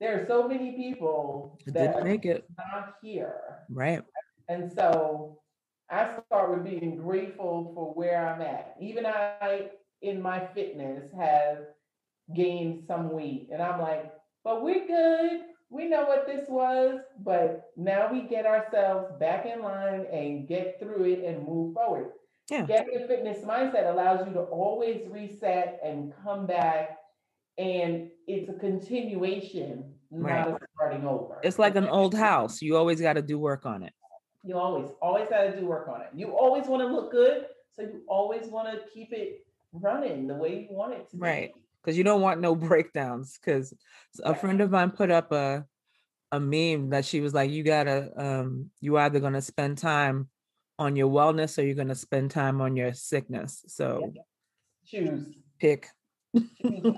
[0.00, 2.44] There are so many people that make it.
[2.58, 3.64] not here.
[3.70, 4.02] Right.
[4.48, 5.38] And so
[5.94, 8.74] I start with being grateful for where I'm at.
[8.80, 9.68] Even I,
[10.02, 11.58] in my fitness, have
[12.34, 13.48] gained some weight.
[13.52, 15.42] And I'm like, but we're good.
[15.70, 16.98] We know what this was.
[17.22, 22.10] But now we get ourselves back in line and get through it and move forward.
[22.50, 22.62] Yeah.
[22.66, 26.98] Getting a fitness mindset allows you to always reset and come back.
[27.56, 30.48] And it's a continuation, Right.
[30.48, 31.38] not a starting over.
[31.44, 32.60] It's like an old house.
[32.60, 33.92] You always got to do work on it.
[34.44, 36.08] You always, always got to do work on it.
[36.14, 40.34] You always want to look good, so you always want to keep it running the
[40.34, 41.16] way you want it to.
[41.16, 41.22] be.
[41.22, 41.52] Right.
[41.82, 43.38] Because you don't want no breakdowns.
[43.38, 43.72] Because
[44.22, 44.40] a Right.
[44.40, 45.64] friend of mine put up a
[46.32, 50.28] a meme that she was like, you gotta um, you either gonna spend time
[50.78, 53.64] on your wellness or you're gonna spend time on your sickness.
[53.68, 54.12] So
[54.86, 55.28] Choose.
[55.58, 55.88] pick
[56.60, 56.94] Choose.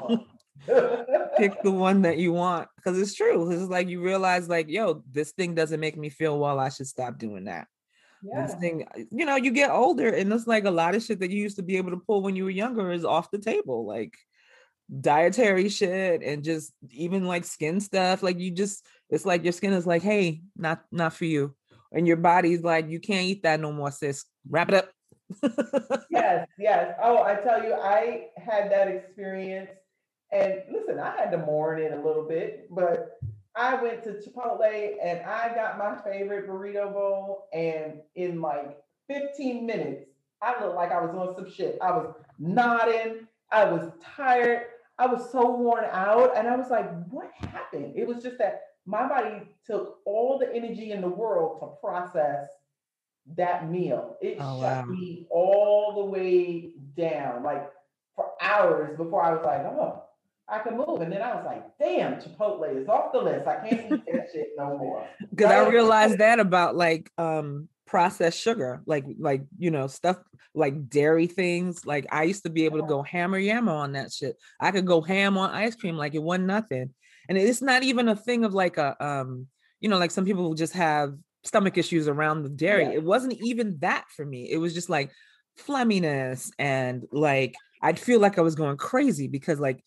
[1.37, 3.51] Pick the one that you want because it's true.
[3.51, 6.59] It's like you realize, like, yo, this thing doesn't make me feel well.
[6.59, 7.67] I should stop doing that.
[8.23, 8.59] This yeah.
[8.59, 11.31] thing, uh, you know, you get older, and it's like a lot of shit that
[11.31, 13.87] you used to be able to pull when you were younger is off the table,
[13.87, 14.17] like
[15.01, 18.23] dietary shit and just even like skin stuff.
[18.23, 21.55] Like you just, it's like your skin is like, hey, not not for you,
[21.93, 24.25] and your body's like, you can't eat that no more, sis.
[24.49, 24.91] Wrap it up.
[26.11, 26.95] Yes, yes.
[27.01, 29.71] Oh, I tell you, I had that experience.
[30.33, 33.19] And listen, I had to mourn it a little bit, but
[33.55, 37.49] I went to Chipotle and I got my favorite burrito bowl.
[37.53, 38.77] And in like
[39.09, 40.05] 15 minutes,
[40.43, 41.79] I looked like I was on some shit.
[41.81, 43.27] I was nodding.
[43.51, 44.67] I was tired.
[44.99, 46.37] I was so worn out.
[46.37, 47.95] And I was like, what happened?
[47.97, 52.47] It was just that my body took all the energy in the world to process
[53.37, 54.17] that meal.
[54.21, 54.93] It Oh, shut wow.
[54.93, 57.71] me all the way down, like
[58.15, 60.03] for hours before I was like, oh,
[60.49, 61.01] I could move.
[61.01, 63.47] And then I was like, damn, Chipotle is off the list.
[63.47, 65.07] I can't eat that shit no more.
[65.31, 70.19] because I realized that about like um processed sugar, like like you know stuff
[70.55, 71.85] like dairy things.
[71.85, 74.37] Like I used to be able to go hammer yammer on that shit.
[74.61, 76.91] I could go ham on ice cream like it wasn't nothing,
[77.29, 79.49] and it's not even a thing of like a um
[79.81, 82.85] you know like some people just have stomach issues around the dairy.
[82.85, 82.93] Yeah.
[82.93, 84.51] It wasn't even that for me.
[84.51, 85.11] It was just like
[85.59, 89.83] phlegminess and like I'd feel like I was going crazy because like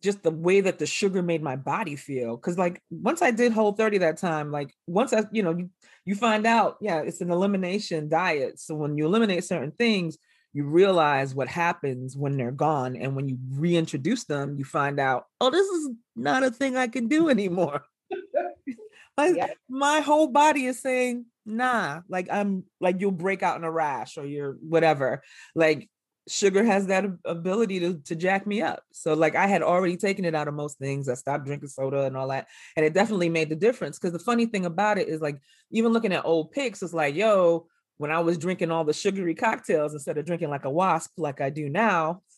[0.00, 2.36] just the way that the sugar made my body feel.
[2.36, 5.70] Cause like once I did whole 30 that time, like once I, you know, you,
[6.04, 8.58] you find out, yeah, it's an elimination diet.
[8.58, 10.18] So when you eliminate certain things,
[10.52, 12.96] you realize what happens when they're gone.
[12.96, 16.86] And when you reintroduce them, you find out, oh, this is not a thing I
[16.86, 17.82] can do anymore.
[19.16, 19.50] like, yeah.
[19.68, 24.16] My whole body is saying, nah, like I'm like you'll break out in a rash
[24.16, 25.22] or you're whatever.
[25.54, 25.88] Like
[26.28, 28.82] sugar has that ability to, to jack me up.
[28.92, 31.08] So like I had already taken it out of most things.
[31.08, 32.46] I stopped drinking soda and all that.
[32.76, 33.98] And it definitely made the difference.
[33.98, 35.38] Cause the funny thing about it is like
[35.70, 37.66] even looking at old pics, it's like, yo,
[37.98, 41.40] when I was drinking all the sugary cocktails instead of drinking like a wasp like
[41.40, 42.22] I do now,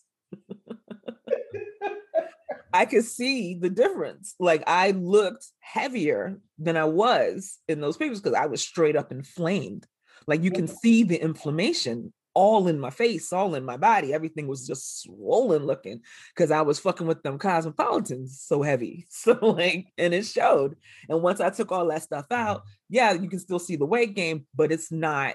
[2.73, 4.35] I could see the difference.
[4.39, 9.13] Like I looked heavier than I was in those pictures because I was straight up
[9.13, 9.87] inflamed.
[10.27, 14.13] Like you can see the inflammation all in my face, all in my body.
[14.13, 16.03] Everything was just swollen looking
[16.35, 19.07] because I was fucking with them cosmopolitans so heavy.
[19.17, 20.77] So like, and it showed.
[21.09, 24.15] And once I took all that stuff out, yeah, you can still see the weight
[24.15, 25.35] gain, but it's not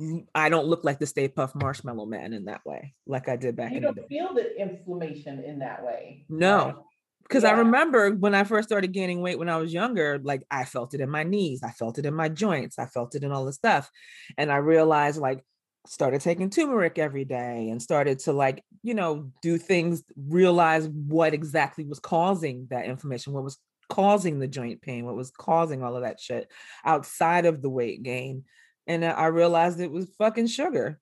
[0.00, 3.36] mm, I don't look like the Stay Puft Marshmallow Man in that way, like I
[3.36, 4.00] did back you in the day.
[4.00, 6.26] Don't feel the inflammation in that way.
[6.28, 6.84] No,
[7.22, 7.50] because yeah.
[7.50, 10.92] I remember when I first started gaining weight when I was younger, like I felt
[10.94, 13.44] it in my knees, I felt it in my joints, I felt it in all
[13.44, 13.88] the stuff,
[14.36, 15.44] and I realized like
[15.86, 21.34] started taking turmeric every day and started to like you know do things realize what
[21.34, 23.58] exactly was causing that inflammation what was
[23.90, 26.50] causing the joint pain what was causing all of that shit
[26.86, 28.44] outside of the weight gain
[28.86, 31.00] and I realized it was fucking sugar.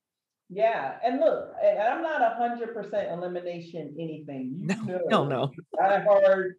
[0.48, 4.68] Yeah, and look, I'm not a hundred percent elimination anything.
[4.68, 4.76] You
[5.08, 5.52] no, no, no.
[5.82, 6.56] I heard.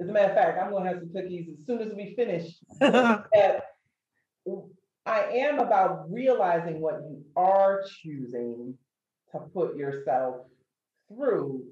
[0.00, 2.54] As a matter of fact, I'm gonna have some cookies as soon as we finish.
[5.04, 8.76] I am about realizing what you are choosing
[9.32, 10.46] to put yourself
[11.08, 11.64] through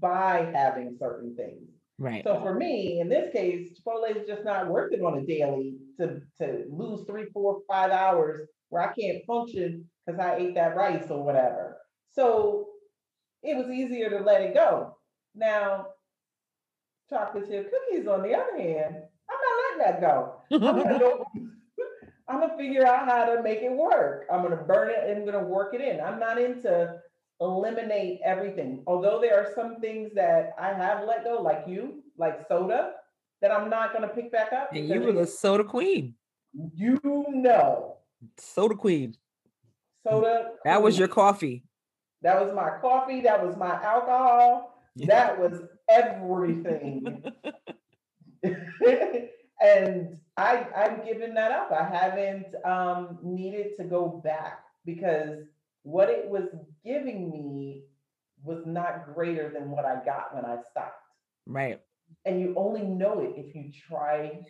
[0.00, 1.68] by having certain things.
[1.98, 2.24] Right.
[2.24, 5.74] So for me, in this case, Chipotle is just not worth it on a daily
[5.98, 10.76] to, to lose three, four, five hours where I can't function because I ate that
[10.76, 11.76] rice or whatever.
[12.12, 12.68] So
[13.42, 14.96] it was easier to let it go.
[15.34, 15.88] Now,
[17.10, 18.94] chocolate chip cookies, on the other hand,
[19.28, 20.34] I'm not letting that go.
[20.50, 21.24] I'm gonna go.
[22.30, 24.26] I'm gonna figure out how to make it work.
[24.32, 26.00] I'm gonna burn it and I'm gonna work it in.
[26.00, 27.00] I'm not into
[27.40, 28.84] eliminate everything.
[28.86, 32.92] Although there are some things that I have let go, like you, like soda,
[33.42, 34.70] that I'm not to pick back up.
[34.72, 36.14] And you were the soda queen.
[36.74, 37.96] You know.
[38.38, 39.16] Soda queen.
[40.06, 40.52] Soda.
[40.64, 40.84] That queen.
[40.84, 41.64] was your coffee.
[42.22, 43.22] That was my coffee.
[43.22, 44.84] That was my alcohol.
[44.94, 45.06] Yeah.
[45.06, 47.24] That was everything.
[49.60, 51.70] and I, I'm giving that up.
[51.70, 55.44] I haven't um, needed to go back because
[55.82, 56.48] what it was
[56.82, 57.82] giving me
[58.42, 60.94] was not greater than what I got when I stopped.
[61.46, 61.78] Right.
[62.24, 64.40] And you only know it if you try.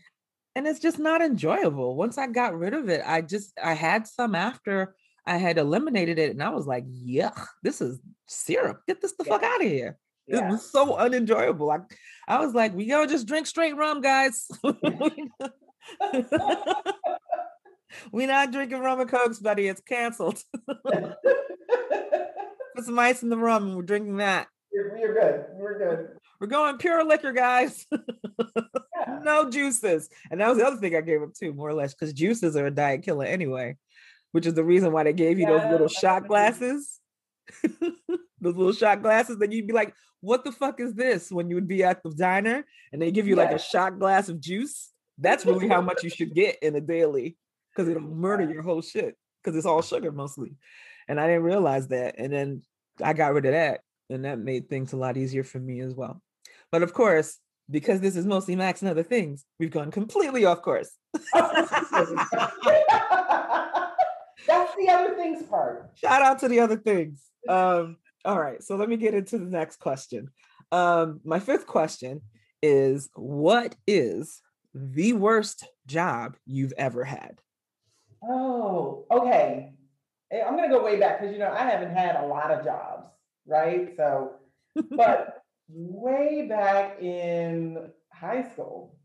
[0.55, 1.97] And it's just not enjoyable.
[1.97, 4.95] Once I got rid of it, I just I had some after
[5.27, 8.81] I had eliminated it, and I was like, "Yuck, this is syrup.
[8.89, 9.33] Get this the yeah.
[9.33, 10.47] fuck out of here." Yeah.
[10.47, 11.67] It was so unenjoyable.
[11.67, 11.83] Like
[12.27, 14.49] I was like, "We gotta just drink straight rum, guys."
[18.13, 19.67] We're not drinking rum and cokes, buddy.
[19.67, 20.43] It's canceled.
[20.69, 21.17] Put
[22.85, 24.47] some ice in the rum and we're drinking that.
[24.73, 25.45] You're, you're good.
[25.55, 26.09] We're good.
[26.41, 27.87] We're going pure liquor, guys.
[27.91, 27.99] yeah.
[29.23, 30.09] No juices.
[30.31, 32.57] And that was the other thing I gave up too, more or less, because juices
[32.57, 33.77] are a diet killer anyway,
[34.33, 37.01] which is the reason why they gave you yeah, those little shot glasses.
[37.63, 41.31] those little shot glasses that you'd be like, what the fuck is this?
[41.31, 44.29] When you would be at the diner and they give you like a shot glass
[44.29, 44.91] of juice.
[45.21, 47.37] That's really how much you should get in a daily
[47.71, 50.57] because it'll murder your whole shit because it's all sugar mostly.
[51.09, 52.17] And I didn't realize that.
[52.19, 52.63] And then
[53.03, 53.81] I got rid of that.
[54.09, 56.21] And that made things a lot easier for me as well.
[56.73, 57.39] But of course,
[57.71, 60.91] because this is mostly Max and other things, we've gone completely off course.
[61.13, 61.33] That's
[64.75, 65.91] the other things part.
[65.95, 67.23] Shout out to the other things.
[67.49, 70.29] Um, all right, so let me get into the next question.
[70.73, 72.23] Um, my fifth question
[72.63, 74.41] is What is
[74.75, 77.41] the worst job you've ever had?
[78.23, 79.73] Oh, okay.
[80.31, 82.65] Eh, I'm gonna go way back because you know I haven't had a lot of
[82.65, 83.09] jobs,
[83.47, 83.95] right?
[83.97, 84.33] So,
[84.91, 88.97] but way back in high school,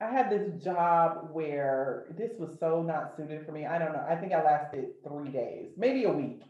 [0.00, 3.64] I had this job where this was so not suited for me.
[3.64, 4.04] I don't know.
[4.08, 6.42] I think I lasted three days, maybe a week,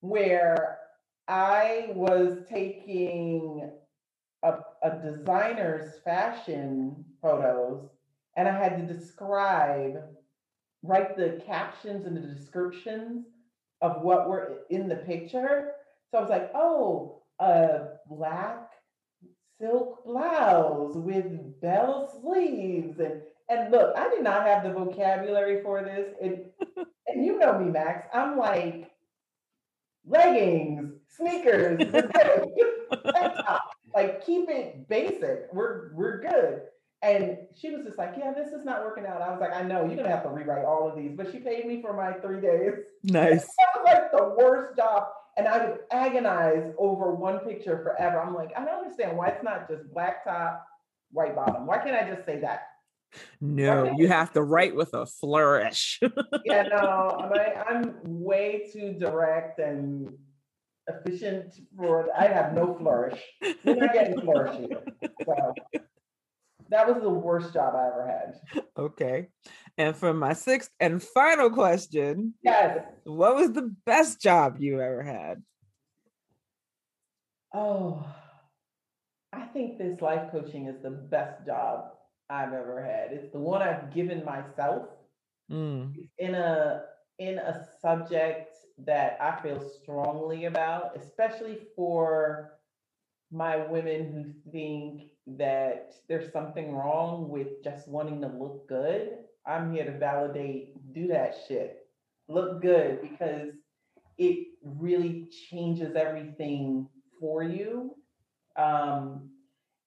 [0.00, 0.78] where
[1.28, 3.70] I was taking
[4.82, 7.88] a, designer's fashion photos
[8.36, 9.96] and I had to describe
[10.82, 13.26] write the captions and the descriptions
[13.82, 15.72] of what were in the picture.
[16.10, 18.70] So I was like, oh, a black
[19.60, 25.82] silk blouse with bell sleeves and and look, I did not have the vocabulary for
[25.82, 26.14] this.
[26.22, 26.44] And,
[27.08, 28.06] and you know me, Max.
[28.14, 28.88] I'm like
[30.06, 31.80] leggings, sneakers,
[33.94, 35.48] like keep it basic.
[35.52, 36.62] We're we're good.
[37.02, 39.22] And she was just like, Yeah, this is not working out.
[39.22, 41.12] I was like, I know, you're gonna have to rewrite all of these.
[41.16, 42.74] But she paid me for my three days.
[43.04, 43.42] Nice.
[43.74, 45.04] that was like the worst job.
[45.36, 48.20] And I would agonize over one picture forever.
[48.20, 50.66] I'm like, I don't understand why it's not just black top,
[51.12, 51.66] white bottom.
[51.66, 52.66] Why can't I just say that?
[53.40, 56.00] No, you have to write with a flourish.
[56.44, 60.12] yeah, no, I, I'm way too direct and
[60.94, 62.08] efficient for.
[62.16, 63.20] I have no flourish.
[63.64, 64.82] We're not getting flourish here.
[65.24, 65.54] So
[66.70, 68.64] that was the worst job I ever had.
[68.78, 69.28] Okay.
[69.76, 75.02] And for my sixth and final question, yes, what was the best job you ever
[75.02, 75.42] had?
[77.52, 78.06] Oh,
[79.32, 81.92] I think this life coaching is the best job
[82.28, 83.12] I've ever had.
[83.16, 84.86] It's the one I've given myself
[85.50, 85.92] mm.
[86.18, 86.82] in a
[87.18, 88.49] in a subject
[88.86, 92.52] that I feel strongly about, especially for
[93.30, 94.12] my women
[94.44, 99.18] who think that there's something wrong with just wanting to look good.
[99.46, 101.86] I'm here to validate, do that shit.
[102.28, 103.52] Look good because
[104.18, 107.94] it really changes everything for you.
[108.56, 109.30] Um,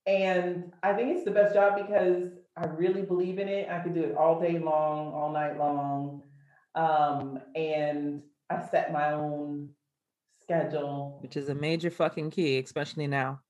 [0.05, 3.69] and I think it's the best job because I really believe in it.
[3.69, 6.23] I could do it all day long, all night long.
[6.75, 8.21] Um, and
[8.53, 9.69] I set my own
[10.41, 11.19] schedule.
[11.21, 13.41] Which is a major fucking key, especially now.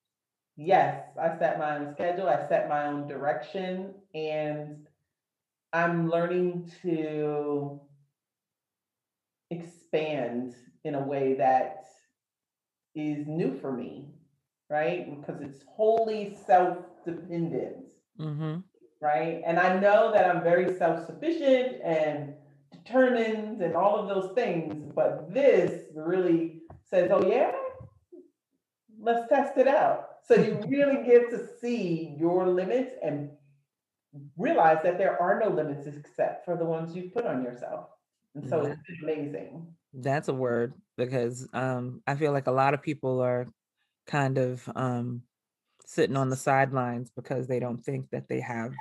[0.56, 4.88] Yes, I set my own schedule, I set my own direction, and
[5.72, 7.82] I'm learning to
[9.50, 11.86] expand in a way that
[12.94, 14.14] is new for me
[14.74, 15.20] right?
[15.20, 17.86] Because it's wholly self dependent,
[18.20, 18.60] mm-hmm.
[19.00, 19.42] right?
[19.46, 22.34] And I know that I'm very self sufficient and
[22.74, 27.52] determined and all of those things, but this really says, oh, yeah,
[29.00, 30.08] let's test it out.
[30.28, 33.30] So you really get to see your limits and
[34.38, 37.88] realize that there are no limits except for the ones you put on yourself.
[38.36, 39.68] And so it's amazing.
[39.94, 43.48] That's a word because um, I feel like a lot of people are
[44.08, 45.22] kind of um,
[45.86, 48.74] sitting on the sidelines because they don't think that they have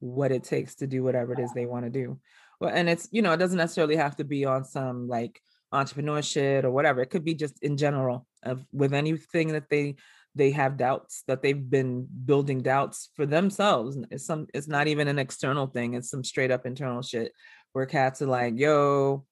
[0.00, 2.18] what it takes to do whatever it is they want to do.
[2.62, 5.42] Well, and it's, you know, it doesn't necessarily have to be on some like
[5.74, 7.00] entrepreneurship or whatever.
[7.00, 9.96] It could be just in general of with anything that they
[10.36, 13.98] they have doubts that they've been building doubts for themselves.
[14.12, 17.32] It's some it's not even an external thing, it's some straight up internal shit
[17.72, 19.26] where cats are like, yo,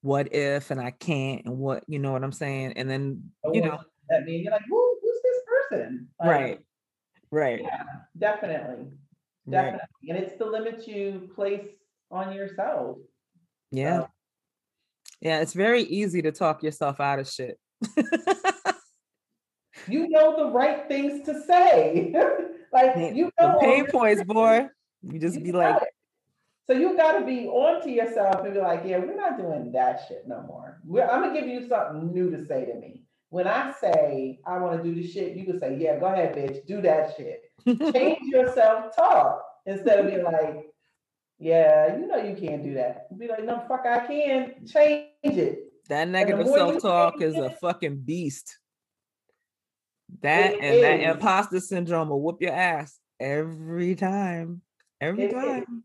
[0.00, 2.72] what if and I can't and what you know what I'm saying?
[2.74, 3.78] And then, oh, you know,
[4.08, 6.08] that mean you're like, Who, who's this person?
[6.18, 6.58] Like, right.
[7.30, 7.60] Right.
[7.62, 7.84] Yeah,
[8.18, 8.88] definitely.
[9.48, 9.78] Definitely.
[9.78, 10.16] Right.
[10.16, 11.68] And it's the limits you place
[12.12, 12.98] on yourself.
[13.70, 14.00] Yeah.
[14.00, 14.08] So.
[15.22, 17.58] Yeah, it's very easy to talk yourself out of shit.
[19.88, 22.12] you know the right things to say.
[22.72, 24.66] like you know the pain points, boy.
[25.02, 25.88] You just you be like, it.
[26.66, 29.70] so you got to be on to yourself and be like, yeah, we're not doing
[29.72, 30.80] that shit no more.
[30.84, 33.04] We're, I'm gonna give you something new to say to me.
[33.30, 36.34] When I say I want to do the shit, you can say, yeah, go ahead,
[36.34, 37.44] bitch, do that shit.
[37.94, 40.71] Change your self-talk instead of being like,
[41.42, 43.08] yeah, you know you can't do that.
[43.18, 45.72] Be like, no, fuck, I can change it.
[45.88, 48.58] That negative self-talk is a fucking beast.
[50.20, 50.82] That and is.
[50.82, 54.62] that imposter syndrome will whoop your ass every time.
[55.00, 55.62] Every it time.
[55.62, 55.82] Is.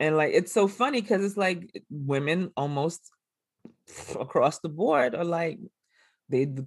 [0.00, 3.10] And like it's so funny because it's like women almost
[4.18, 5.58] across the board are like,
[6.30, 6.66] they the,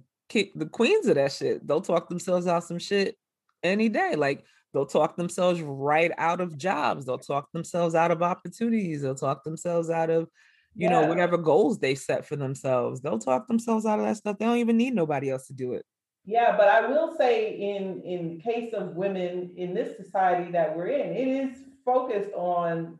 [0.54, 1.66] the queens of that shit.
[1.66, 3.16] They'll talk themselves out some shit
[3.64, 4.14] any day.
[4.14, 7.06] Like they'll talk themselves right out of jobs.
[7.06, 9.02] They'll talk themselves out of opportunities.
[9.02, 10.28] They'll talk themselves out of,
[10.74, 11.00] you yeah.
[11.00, 13.00] know, whatever goals they set for themselves.
[13.00, 14.38] They'll talk themselves out of that stuff.
[14.38, 15.84] They don't even need nobody else to do it.
[16.24, 20.86] Yeah, but I will say in in case of women in this society that we're
[20.86, 22.98] in, it is focused on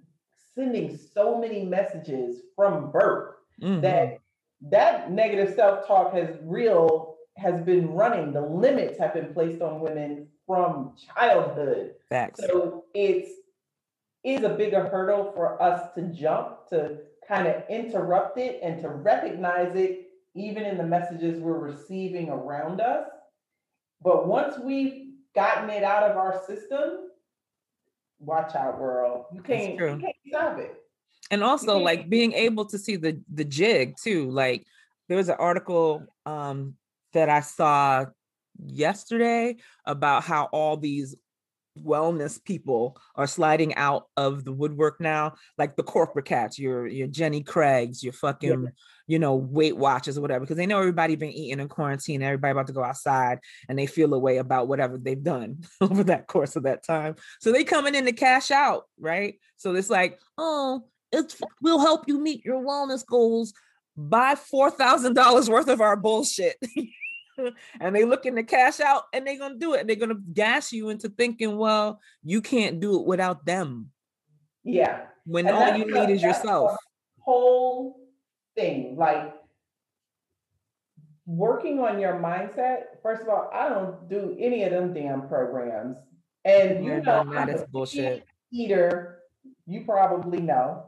[0.54, 3.80] sending so many messages from birth mm-hmm.
[3.80, 4.18] that
[4.70, 8.32] that negative self-talk has real has been running.
[8.32, 11.94] The limits have been placed on women from childhood.
[12.10, 12.40] Facts.
[12.46, 13.30] So it's
[14.22, 18.88] is a bigger hurdle for us to jump to kind of interrupt it and to
[18.88, 23.08] recognize it even in the messages we're receiving around us.
[24.02, 27.08] But once we've gotten it out of our system,
[28.20, 29.24] watch out, world.
[29.32, 30.76] You can't, you can't stop it
[31.30, 34.66] and also like being able to see the the jig too like
[35.08, 36.74] there was an article um
[37.12, 38.06] that I saw
[38.66, 39.56] yesterday
[39.86, 41.16] about how all these
[41.78, 47.06] wellness people are sliding out of the woodwork now like the corporate cats your your
[47.06, 48.68] jenny craigs your fucking yeah.
[49.06, 52.52] you know weight watchers or whatever because they know everybody been eating in quarantine everybody
[52.52, 53.38] about to go outside
[53.68, 57.14] and they feel a way about whatever they've done over that course of that time.
[57.40, 59.36] So they coming in to cash out right?
[59.56, 63.54] So it's like oh it's we'll help you meet your wellness goals
[63.96, 66.56] buy four thousand dollars worth of our bullshit
[67.80, 69.80] and they looking to cash out and they're gonna do it.
[69.80, 73.90] and They're gonna gas you into thinking, well, you can't do it without them.
[74.64, 75.02] Yeah.
[75.24, 76.76] When and all you need is yourself.
[77.20, 78.00] Whole
[78.56, 78.96] thing.
[78.96, 79.34] Like
[81.26, 83.00] working on your mindset.
[83.02, 85.96] First of all, I don't do any of them damn programs.
[86.44, 88.24] And you know that is bullshit.
[88.52, 89.21] Eater
[89.66, 90.86] you probably know.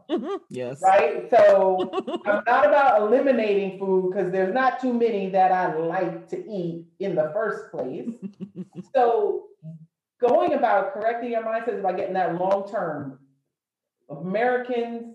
[0.51, 0.83] yes.
[0.83, 1.29] Right?
[1.31, 1.91] So
[2.27, 6.87] I'm not about eliminating food because there's not too many that I like to eat
[6.99, 8.11] in the first place.
[8.95, 9.47] so
[10.21, 13.21] going about correcting your mindset is by getting that long term.
[14.11, 15.15] Americans,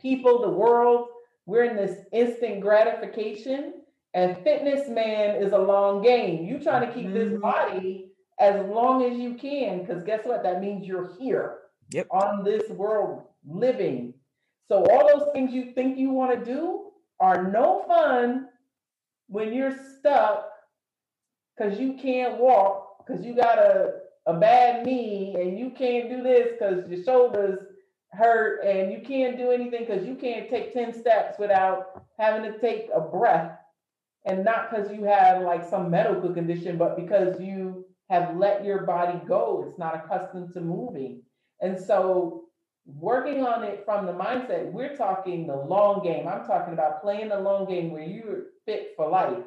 [0.00, 1.08] people, the world,
[1.46, 3.74] we're in this instant gratification.
[4.14, 6.44] And fitness man is a long game.
[6.44, 7.14] You trying to keep mm-hmm.
[7.14, 8.06] this body
[8.40, 10.42] as long as you can, because guess what?
[10.42, 11.58] That means you're here
[11.90, 12.06] yep.
[12.10, 14.14] on this world living.
[14.68, 18.48] So all those things you think you want to do are no fun
[19.28, 20.50] when you're stuck
[21.56, 23.94] because you can't walk because you got a,
[24.26, 27.58] a bad knee and you can't do this because your shoulders
[28.12, 32.58] hurt and you can't do anything because you can't take 10 steps without having to
[32.58, 33.56] take a breath
[34.26, 38.82] and not because you have like some medical condition but because you have let your
[38.82, 41.22] body go it's not accustomed to moving
[41.60, 42.44] and so
[42.86, 46.26] working on it from the mindset, we're talking the long game.
[46.26, 49.44] I'm talking about playing the long game where you're fit for life,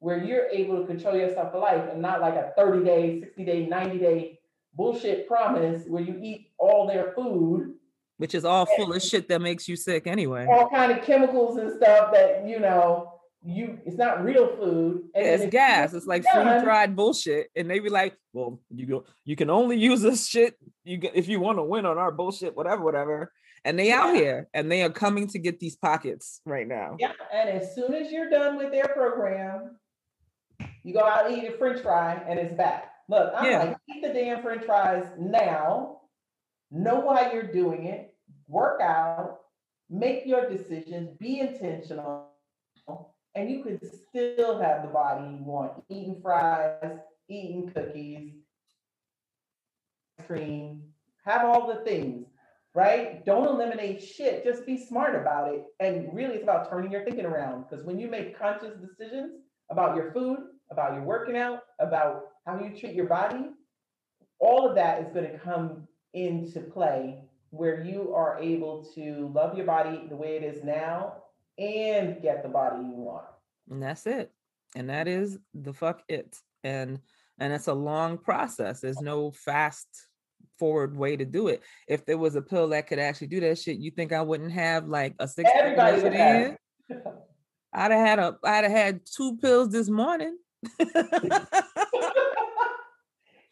[0.00, 3.44] where you're able to control yourself for life and not like a 30 day, 60
[3.44, 4.38] day, 90 day
[4.74, 7.74] bullshit promise where you eat all their food.
[8.18, 10.46] Which is all full of shit that makes you sick anyway.
[10.48, 13.11] All kind of chemicals and stuff that, you know,
[13.44, 15.08] you it's not real food.
[15.14, 15.92] And it's gas.
[15.94, 17.48] It's like free fried bullshit.
[17.56, 21.16] And they be like, well, you go, you can only use this shit you get
[21.16, 23.32] if you want to win on our bullshit, whatever, whatever.
[23.64, 24.00] And they yeah.
[24.00, 26.96] out here and they are coming to get these pockets right now.
[26.98, 27.12] Yeah.
[27.32, 29.76] And as soon as you're done with their program,
[30.82, 32.90] you go out and eat a french fry and it's back.
[33.08, 33.58] Look, I'm yeah.
[33.58, 35.98] like, eat the damn french fries now.
[36.70, 38.14] Know why you're doing it.
[38.48, 39.40] Work out.
[39.90, 41.10] Make your decisions.
[41.18, 42.28] Be intentional
[43.34, 48.34] and you could still have the body you want, eating fries, eating cookies,
[50.18, 50.82] ice cream,
[51.24, 52.26] have all the things,
[52.74, 53.24] right?
[53.24, 54.44] Don't eliminate shit.
[54.44, 55.64] Just be smart about it.
[55.80, 57.64] And really, it's about turning your thinking around.
[57.68, 60.38] Because when you make conscious decisions about your food,
[60.70, 63.50] about your working out, about how you treat your body,
[64.38, 69.56] all of that is going to come into play where you are able to love
[69.56, 71.14] your body the way it is now
[71.58, 73.24] and get the body you want.
[73.70, 74.32] And that's it.
[74.74, 76.36] And that is the fuck it.
[76.64, 77.00] And
[77.38, 78.80] and it's a long process.
[78.80, 79.86] There's no fast
[80.58, 81.62] forward way to do it.
[81.88, 84.52] If there was a pill that could actually do that shit, you think I wouldn't
[84.52, 86.56] have like a six Everybody would have.
[87.72, 90.36] I'd have had a I'd have had two pills this morning.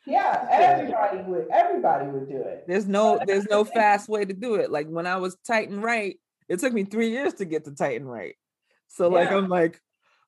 [0.06, 2.64] yeah, everybody would everybody would do it.
[2.66, 4.70] There's no there's no fast way to do it.
[4.70, 6.18] Like when I was tight and right,
[6.50, 8.34] it took me three years to get to tight and right.
[8.88, 9.80] So like I'm like,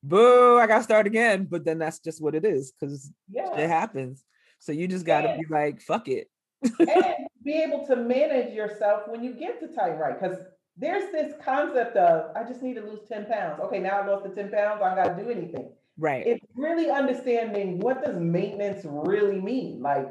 [0.05, 1.49] boo, I gotta start again.
[1.51, 3.55] But then that's just what it is because yeah.
[3.57, 4.25] it happens.
[4.61, 6.31] So you just gotta and, be like, fuck it.
[6.63, 10.19] and be able to manage yourself when you get to tight right.
[10.19, 10.39] Because
[10.77, 13.61] there's this concept of I just need to lose 10 pounds.
[13.61, 15.71] Okay, now I lost the 10 pounds, I gotta do anything.
[15.99, 16.25] Right.
[16.25, 19.83] It's really understanding what does maintenance really mean.
[19.83, 20.09] Like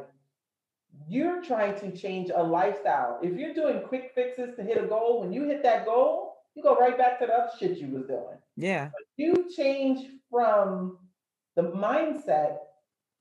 [1.12, 3.20] you're trying to change a lifestyle.
[3.22, 6.64] If you're doing quick fixes to hit a goal, when you hit that goal, you
[6.64, 8.38] go right back to the other shit you was doing.
[8.56, 8.86] Yeah.
[8.86, 11.00] But you change from
[11.58, 12.60] the mindset,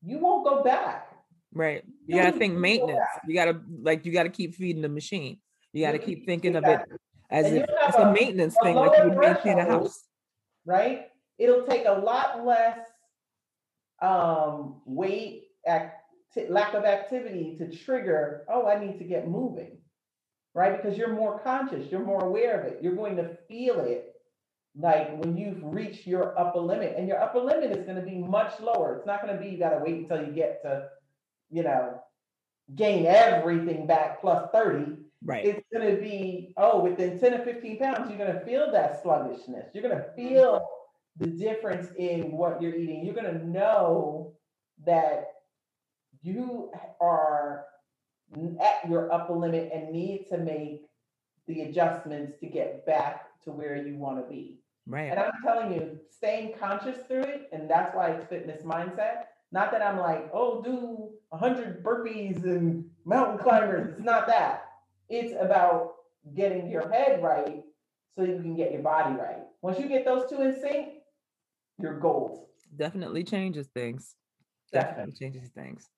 [0.05, 1.09] you won't go back.
[1.53, 1.83] Right.
[2.07, 3.01] You, you gotta think maintenance.
[3.27, 5.39] You gotta like you gotta keep feeding the machine.
[5.73, 6.95] You gotta keep thinking exactly.
[6.95, 9.65] of it as if it's a, a maintenance a thing, like you would maintain a
[9.65, 10.05] house.
[10.65, 11.09] Right?
[11.39, 12.79] It'll take a lot less
[14.01, 16.00] um weight act
[16.49, 19.79] lack of activity to trigger, oh, I need to get moving,
[20.55, 20.81] right?
[20.81, 22.79] Because you're more conscious, you're more aware of it.
[22.83, 24.15] You're going to feel it
[24.77, 28.19] like when you've reached your upper limit, and your upper limit is going to be
[28.19, 28.97] much lower.
[28.97, 30.89] It's not going to be you got to wait until you get to,
[31.51, 32.01] you know,
[32.77, 34.97] gain everything back plus 30.
[35.25, 35.45] Right.
[35.45, 39.03] It's going to be, oh, within 10 or 15 pounds, you're going to feel that
[39.03, 39.67] sluggishness.
[39.75, 40.67] You're going to feel
[41.19, 43.05] the difference in what you're eating.
[43.05, 44.33] You're going to know
[44.87, 45.27] that
[46.23, 47.65] you are
[48.61, 50.83] at your upper limit and need to make
[51.47, 54.61] the adjustments to get back to where you want to be.
[54.87, 55.11] Right.
[55.11, 59.25] And I'm telling you, staying conscious through it, and that's why it's fitness mindset.
[59.53, 63.95] Not that I'm like, oh, do 100 burpees and mountain climbers.
[63.95, 64.65] It's not that.
[65.09, 65.95] It's about
[66.35, 67.63] getting your head right
[68.17, 69.43] so you can get your body right.
[69.63, 70.89] Once you get those two in sync,
[71.81, 72.47] you're gold.
[72.77, 74.15] Definitely changes things.
[74.73, 75.13] Definitely.
[75.13, 75.91] Definitely changes things.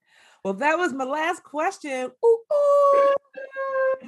[0.45, 2.11] Well, that was my last question.
[2.24, 3.14] Ooh, ooh.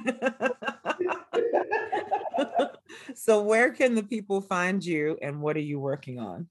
[3.15, 6.49] so, where can the people find you and what are you working on?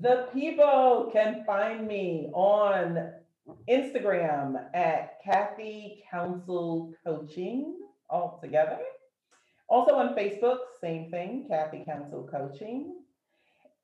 [0.00, 3.12] The people can find me on
[3.68, 8.78] Instagram at Kathy Council Coaching all together.
[9.68, 13.01] Also on Facebook, same thing, Kathy Council Coaching.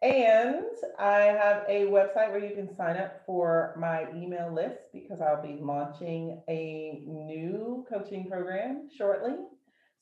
[0.01, 0.65] And
[0.97, 5.43] I have a website where you can sign up for my email list because I'll
[5.43, 9.35] be launching a new coaching program shortly.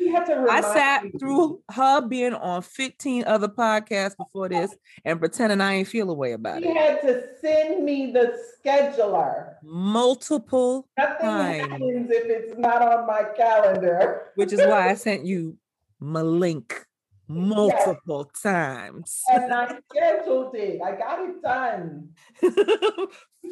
[0.49, 5.87] I sat through her being on 15 other podcasts before this and pretending I ain't
[5.87, 6.73] feel a way about she it.
[6.73, 9.55] You had to send me the scheduler.
[9.63, 11.71] Multiple Nothing times.
[11.71, 14.31] happens if it's not on my calendar.
[14.35, 15.57] Which is why I sent you
[15.99, 16.85] my link
[17.27, 18.41] multiple yes.
[18.41, 19.21] times.
[19.31, 20.81] And I scheduled it.
[20.81, 22.09] I got it done.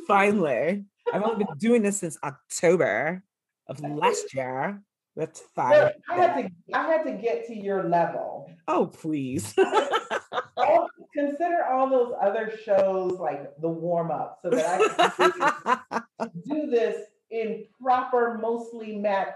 [0.07, 0.85] Finally.
[1.13, 3.23] I've only been doing this since October
[3.67, 4.81] of last year.
[5.15, 5.91] That's fine.
[6.09, 8.49] I had to I had to get to your level.
[8.67, 9.53] Oh, please.
[10.57, 14.65] all, consider all those other shows like the warm up so that
[15.19, 19.33] I can do this in proper, mostly max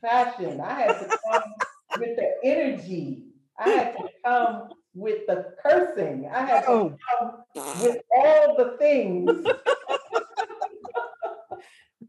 [0.00, 0.60] fashion.
[0.60, 1.42] I had to come
[1.98, 3.24] with the energy.
[3.58, 6.30] I had to come with the cursing.
[6.32, 6.96] I had to oh.
[7.18, 9.46] come with all the things.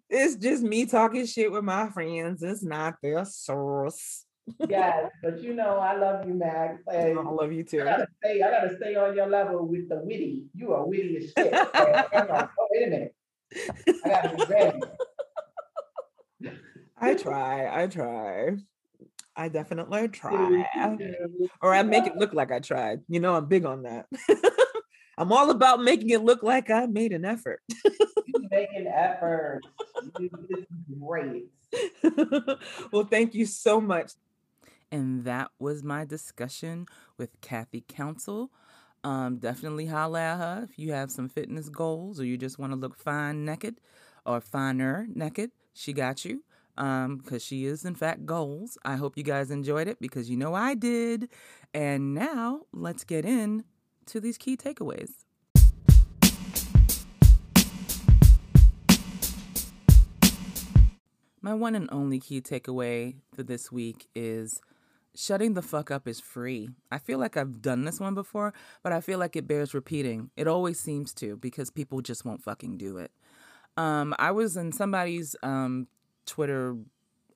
[0.10, 2.42] It's just me talking shit with my friends.
[2.42, 4.26] It's not their source.
[4.68, 6.82] yes, but you know I love you, Max.
[6.92, 7.82] I love you too.
[7.82, 8.42] I gotta stay.
[8.42, 10.46] I gotta stay on your level with the witty.
[10.56, 11.54] You are witty as shit.
[11.74, 13.16] oh, wait a minute.
[14.04, 14.80] I gotta be ready.
[17.02, 17.84] I try.
[17.84, 18.58] I try.
[19.36, 20.66] I definitely try.
[21.62, 23.02] or I make it look like I tried.
[23.08, 24.08] You know, I'm big on that.
[25.18, 27.62] I'm all about making it look like I made an effort.
[28.52, 29.62] You make an effort.
[30.20, 30.66] This is
[31.00, 31.48] great.
[32.92, 34.14] well, thank you so much.
[34.92, 36.88] And that was my discussion
[37.18, 38.52] with Kathy Council.
[39.04, 42.74] Um, definitely holla at her if you have some fitness goals or you just want
[42.74, 43.80] to look fine naked
[44.26, 45.52] or finer naked.
[45.74, 46.44] She got you
[46.76, 48.78] because um, she is, in fact, goals.
[48.84, 51.30] I hope you guys enjoyed it because you know I did.
[51.74, 53.64] And now let's get in
[54.08, 55.12] to these key takeaways.
[61.42, 64.60] My one and only key takeaway for this week is
[65.16, 66.70] shutting the fuck up is free.
[66.92, 70.32] I feel like I've done this one before, but I feel like it bears repeating.
[70.36, 73.12] It always seems to because people just won't fucking do it.
[73.78, 75.88] Um, I was in somebody's um,
[76.26, 76.76] Twitter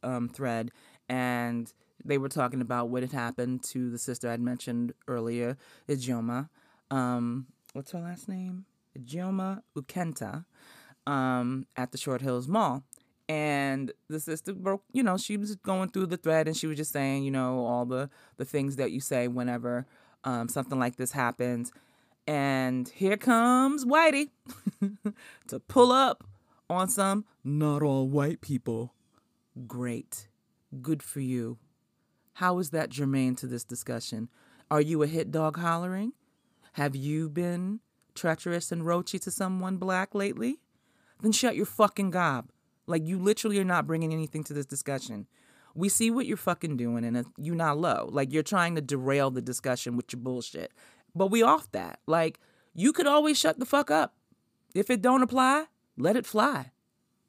[0.04, 0.72] um, thread
[1.08, 1.72] and
[2.04, 6.49] they were talking about what had happened to the sister I'd mentioned earlier, Ijeoma.
[6.91, 8.66] Um, what's her last name?
[8.99, 10.43] Ijeoma Ukenta
[11.08, 12.84] um, at the Short Hills Mall.
[13.30, 16.78] And the sister broke, you know, she was going through the thread and she was
[16.78, 19.86] just saying, you know, all the, the things that you say whenever
[20.24, 21.72] um, something like this happens.
[22.28, 24.30] And here comes Whitey
[25.48, 26.24] to pull up
[26.70, 28.94] on some not all white people.
[29.68, 30.28] Great.
[30.82, 31.58] Good for you.
[32.34, 34.30] How is that germane to this discussion?
[34.72, 36.14] Are you a hit dog hollering?
[36.74, 37.82] Have you been
[38.16, 40.60] treacherous and roachy to someone black lately?
[41.22, 42.50] Then shut your fucking gob.
[42.86, 45.28] Like, you literally are not bringing anything to this discussion.
[45.76, 48.10] We see what you're fucking doing, and you're not low.
[48.12, 50.72] Like, you're trying to derail the discussion with your bullshit.
[51.16, 52.00] But we off that.
[52.06, 52.40] Like,
[52.74, 54.16] you could always shut the fuck up.
[54.76, 55.66] If it don't apply,
[55.98, 56.72] let it fly.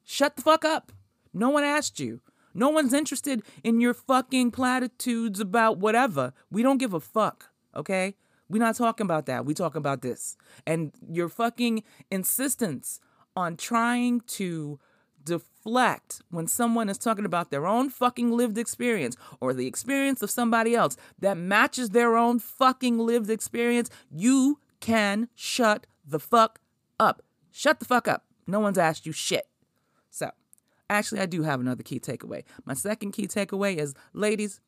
[0.03, 0.91] Shut the fuck up.
[1.33, 2.21] No one asked you.
[2.53, 6.33] No one's interested in your fucking platitudes about whatever.
[6.49, 8.15] We don't give a fuck, okay?
[8.47, 9.45] We're not talking about that.
[9.45, 10.37] We're talking about this.
[10.65, 12.99] And your fucking insistence
[13.35, 14.79] on trying to
[15.25, 20.31] deflect when someone is talking about their own fucking lived experience or the experience of
[20.31, 26.59] somebody else that matches their own fucking lived experience, you can shut the fuck
[26.99, 27.23] up.
[27.51, 28.25] Shut the fuck up.
[28.47, 29.47] No one's asked you shit.
[30.11, 30.31] So,
[30.89, 32.43] actually, I do have another key takeaway.
[32.65, 34.61] My second key takeaway is ladies,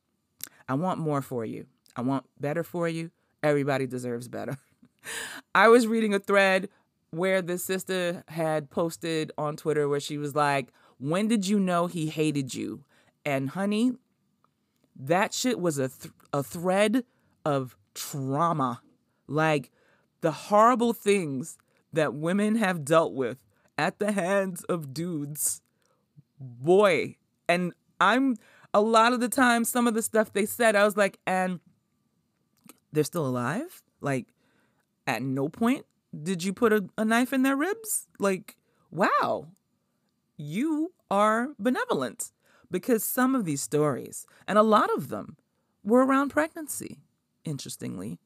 [0.67, 1.67] I want more for you.
[1.95, 3.11] I want better for you.
[3.43, 4.57] Everybody deserves better.
[5.55, 6.69] I was reading a thread
[7.11, 11.87] where this sister had posted on Twitter where she was like, When did you know
[11.87, 12.83] he hated you?
[13.25, 13.93] And honey,
[14.95, 17.03] that shit was a, th- a thread
[17.45, 18.81] of trauma.
[19.27, 19.71] Like
[20.21, 21.57] the horrible things
[21.93, 23.43] that women have dealt with
[23.77, 25.61] at the hands of dudes.
[26.39, 27.17] Boy.
[27.47, 28.35] And I'm
[28.73, 31.59] a lot of the time, some of the stuff they said, I was like, and
[32.91, 33.81] they're still alive?
[34.01, 34.27] Like,
[35.05, 35.85] at no point
[36.21, 38.07] did you put a, a knife in their ribs?
[38.19, 38.57] Like,
[38.91, 39.47] wow,
[40.37, 42.31] you are benevolent.
[42.69, 45.37] Because some of these stories, and a lot of them,
[45.85, 46.99] were around pregnancy,
[47.45, 48.19] interestingly,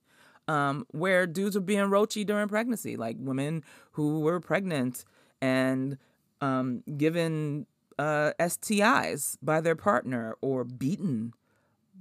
[0.48, 5.06] um, where dudes were being roachy during pregnancy, like women who were pregnant
[5.42, 6.00] and
[6.42, 7.68] um, given
[8.00, 11.34] uh, STIs by their partner or beaten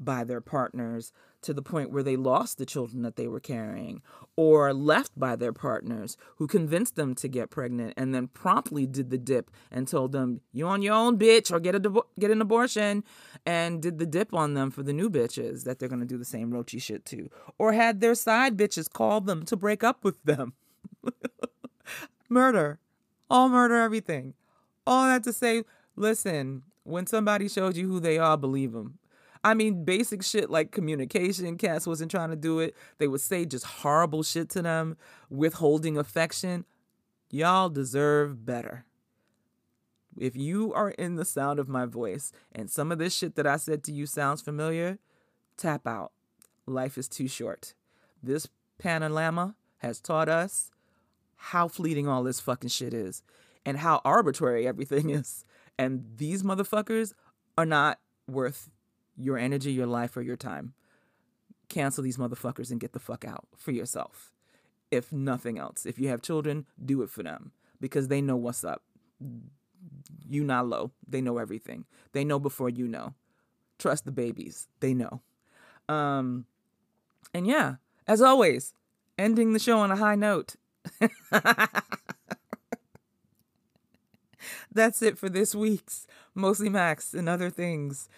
[0.01, 1.13] by their partners
[1.43, 4.03] to the point where they lost the children that they were carrying
[4.37, 9.11] or left by their partners who convinced them to get pregnant and then promptly did
[9.11, 12.41] the dip and told them you on your own bitch or get a get an
[12.41, 13.03] abortion
[13.47, 16.19] and did the dip on them for the new bitches that they're going to do
[16.19, 17.29] the same roachy shit to
[17.59, 20.55] or had their side bitches call them to break up with them.
[22.29, 22.79] Murder.
[23.29, 24.35] All murder everything.
[24.87, 25.65] All that to say
[25.97, 29.00] listen when somebody shows you who they are believe them
[29.43, 31.57] I mean, basic shit like communication.
[31.57, 32.77] Cass wasn't trying to do it.
[32.99, 34.97] They would say just horrible shit to them,
[35.31, 36.67] withholding affection.
[37.31, 38.85] Y'all deserve better.
[40.19, 43.47] If you are in the sound of my voice and some of this shit that
[43.47, 44.99] I said to you sounds familiar,
[45.57, 46.13] tap out.
[46.67, 47.75] Life is too short.
[48.23, 50.71] This panorama has taught us
[51.37, 53.23] how fleeting all this fucking shit is
[53.65, 55.45] and how arbitrary everything is.
[55.79, 57.15] And these motherfuckers
[57.57, 58.69] are not worth
[59.21, 60.75] your energy, your life, or your time.
[61.69, 64.33] Cancel these motherfuckers and get the fuck out for yourself.
[64.91, 68.65] If nothing else, if you have children, do it for them because they know what's
[68.65, 68.83] up.
[70.29, 70.91] You not low.
[71.07, 71.85] They know everything.
[72.13, 73.15] They know before you know.
[73.79, 74.67] Trust the babies.
[74.81, 75.23] They know.
[75.89, 76.47] Um,
[77.33, 78.75] and yeah, as always,
[79.19, 80.57] ending the show on a high note.
[84.73, 88.09] That's it for this week's Mostly Max and Other Things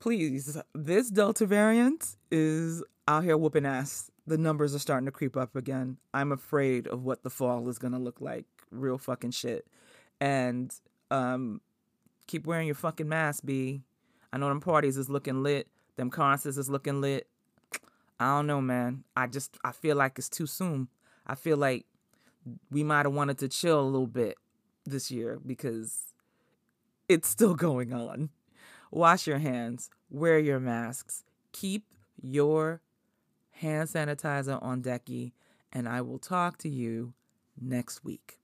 [0.00, 4.10] please, this Delta variant is out here whooping ass.
[4.26, 5.98] The numbers are starting to creep up again.
[6.12, 8.46] I'm afraid of what the fall is going to look like.
[8.70, 9.66] Real fucking shit.
[10.20, 10.74] And
[11.10, 11.60] um,
[12.26, 13.82] keep wearing your fucking mask, B.
[14.32, 15.68] I know them parties is looking lit.
[15.96, 17.26] Them concerts is looking lit.
[18.18, 19.04] I don't know, man.
[19.16, 20.88] I just I feel like it's too soon.
[21.26, 21.86] I feel like
[22.70, 24.36] we might have wanted to chill a little bit
[24.86, 26.14] this year because
[27.08, 28.30] it's still going on.
[28.90, 31.22] Wash your hands, wear your masks,
[31.52, 31.84] keep
[32.20, 32.80] your
[33.52, 35.32] hand sanitizer on decky,
[35.72, 37.14] and I will talk to you
[37.60, 38.39] next week.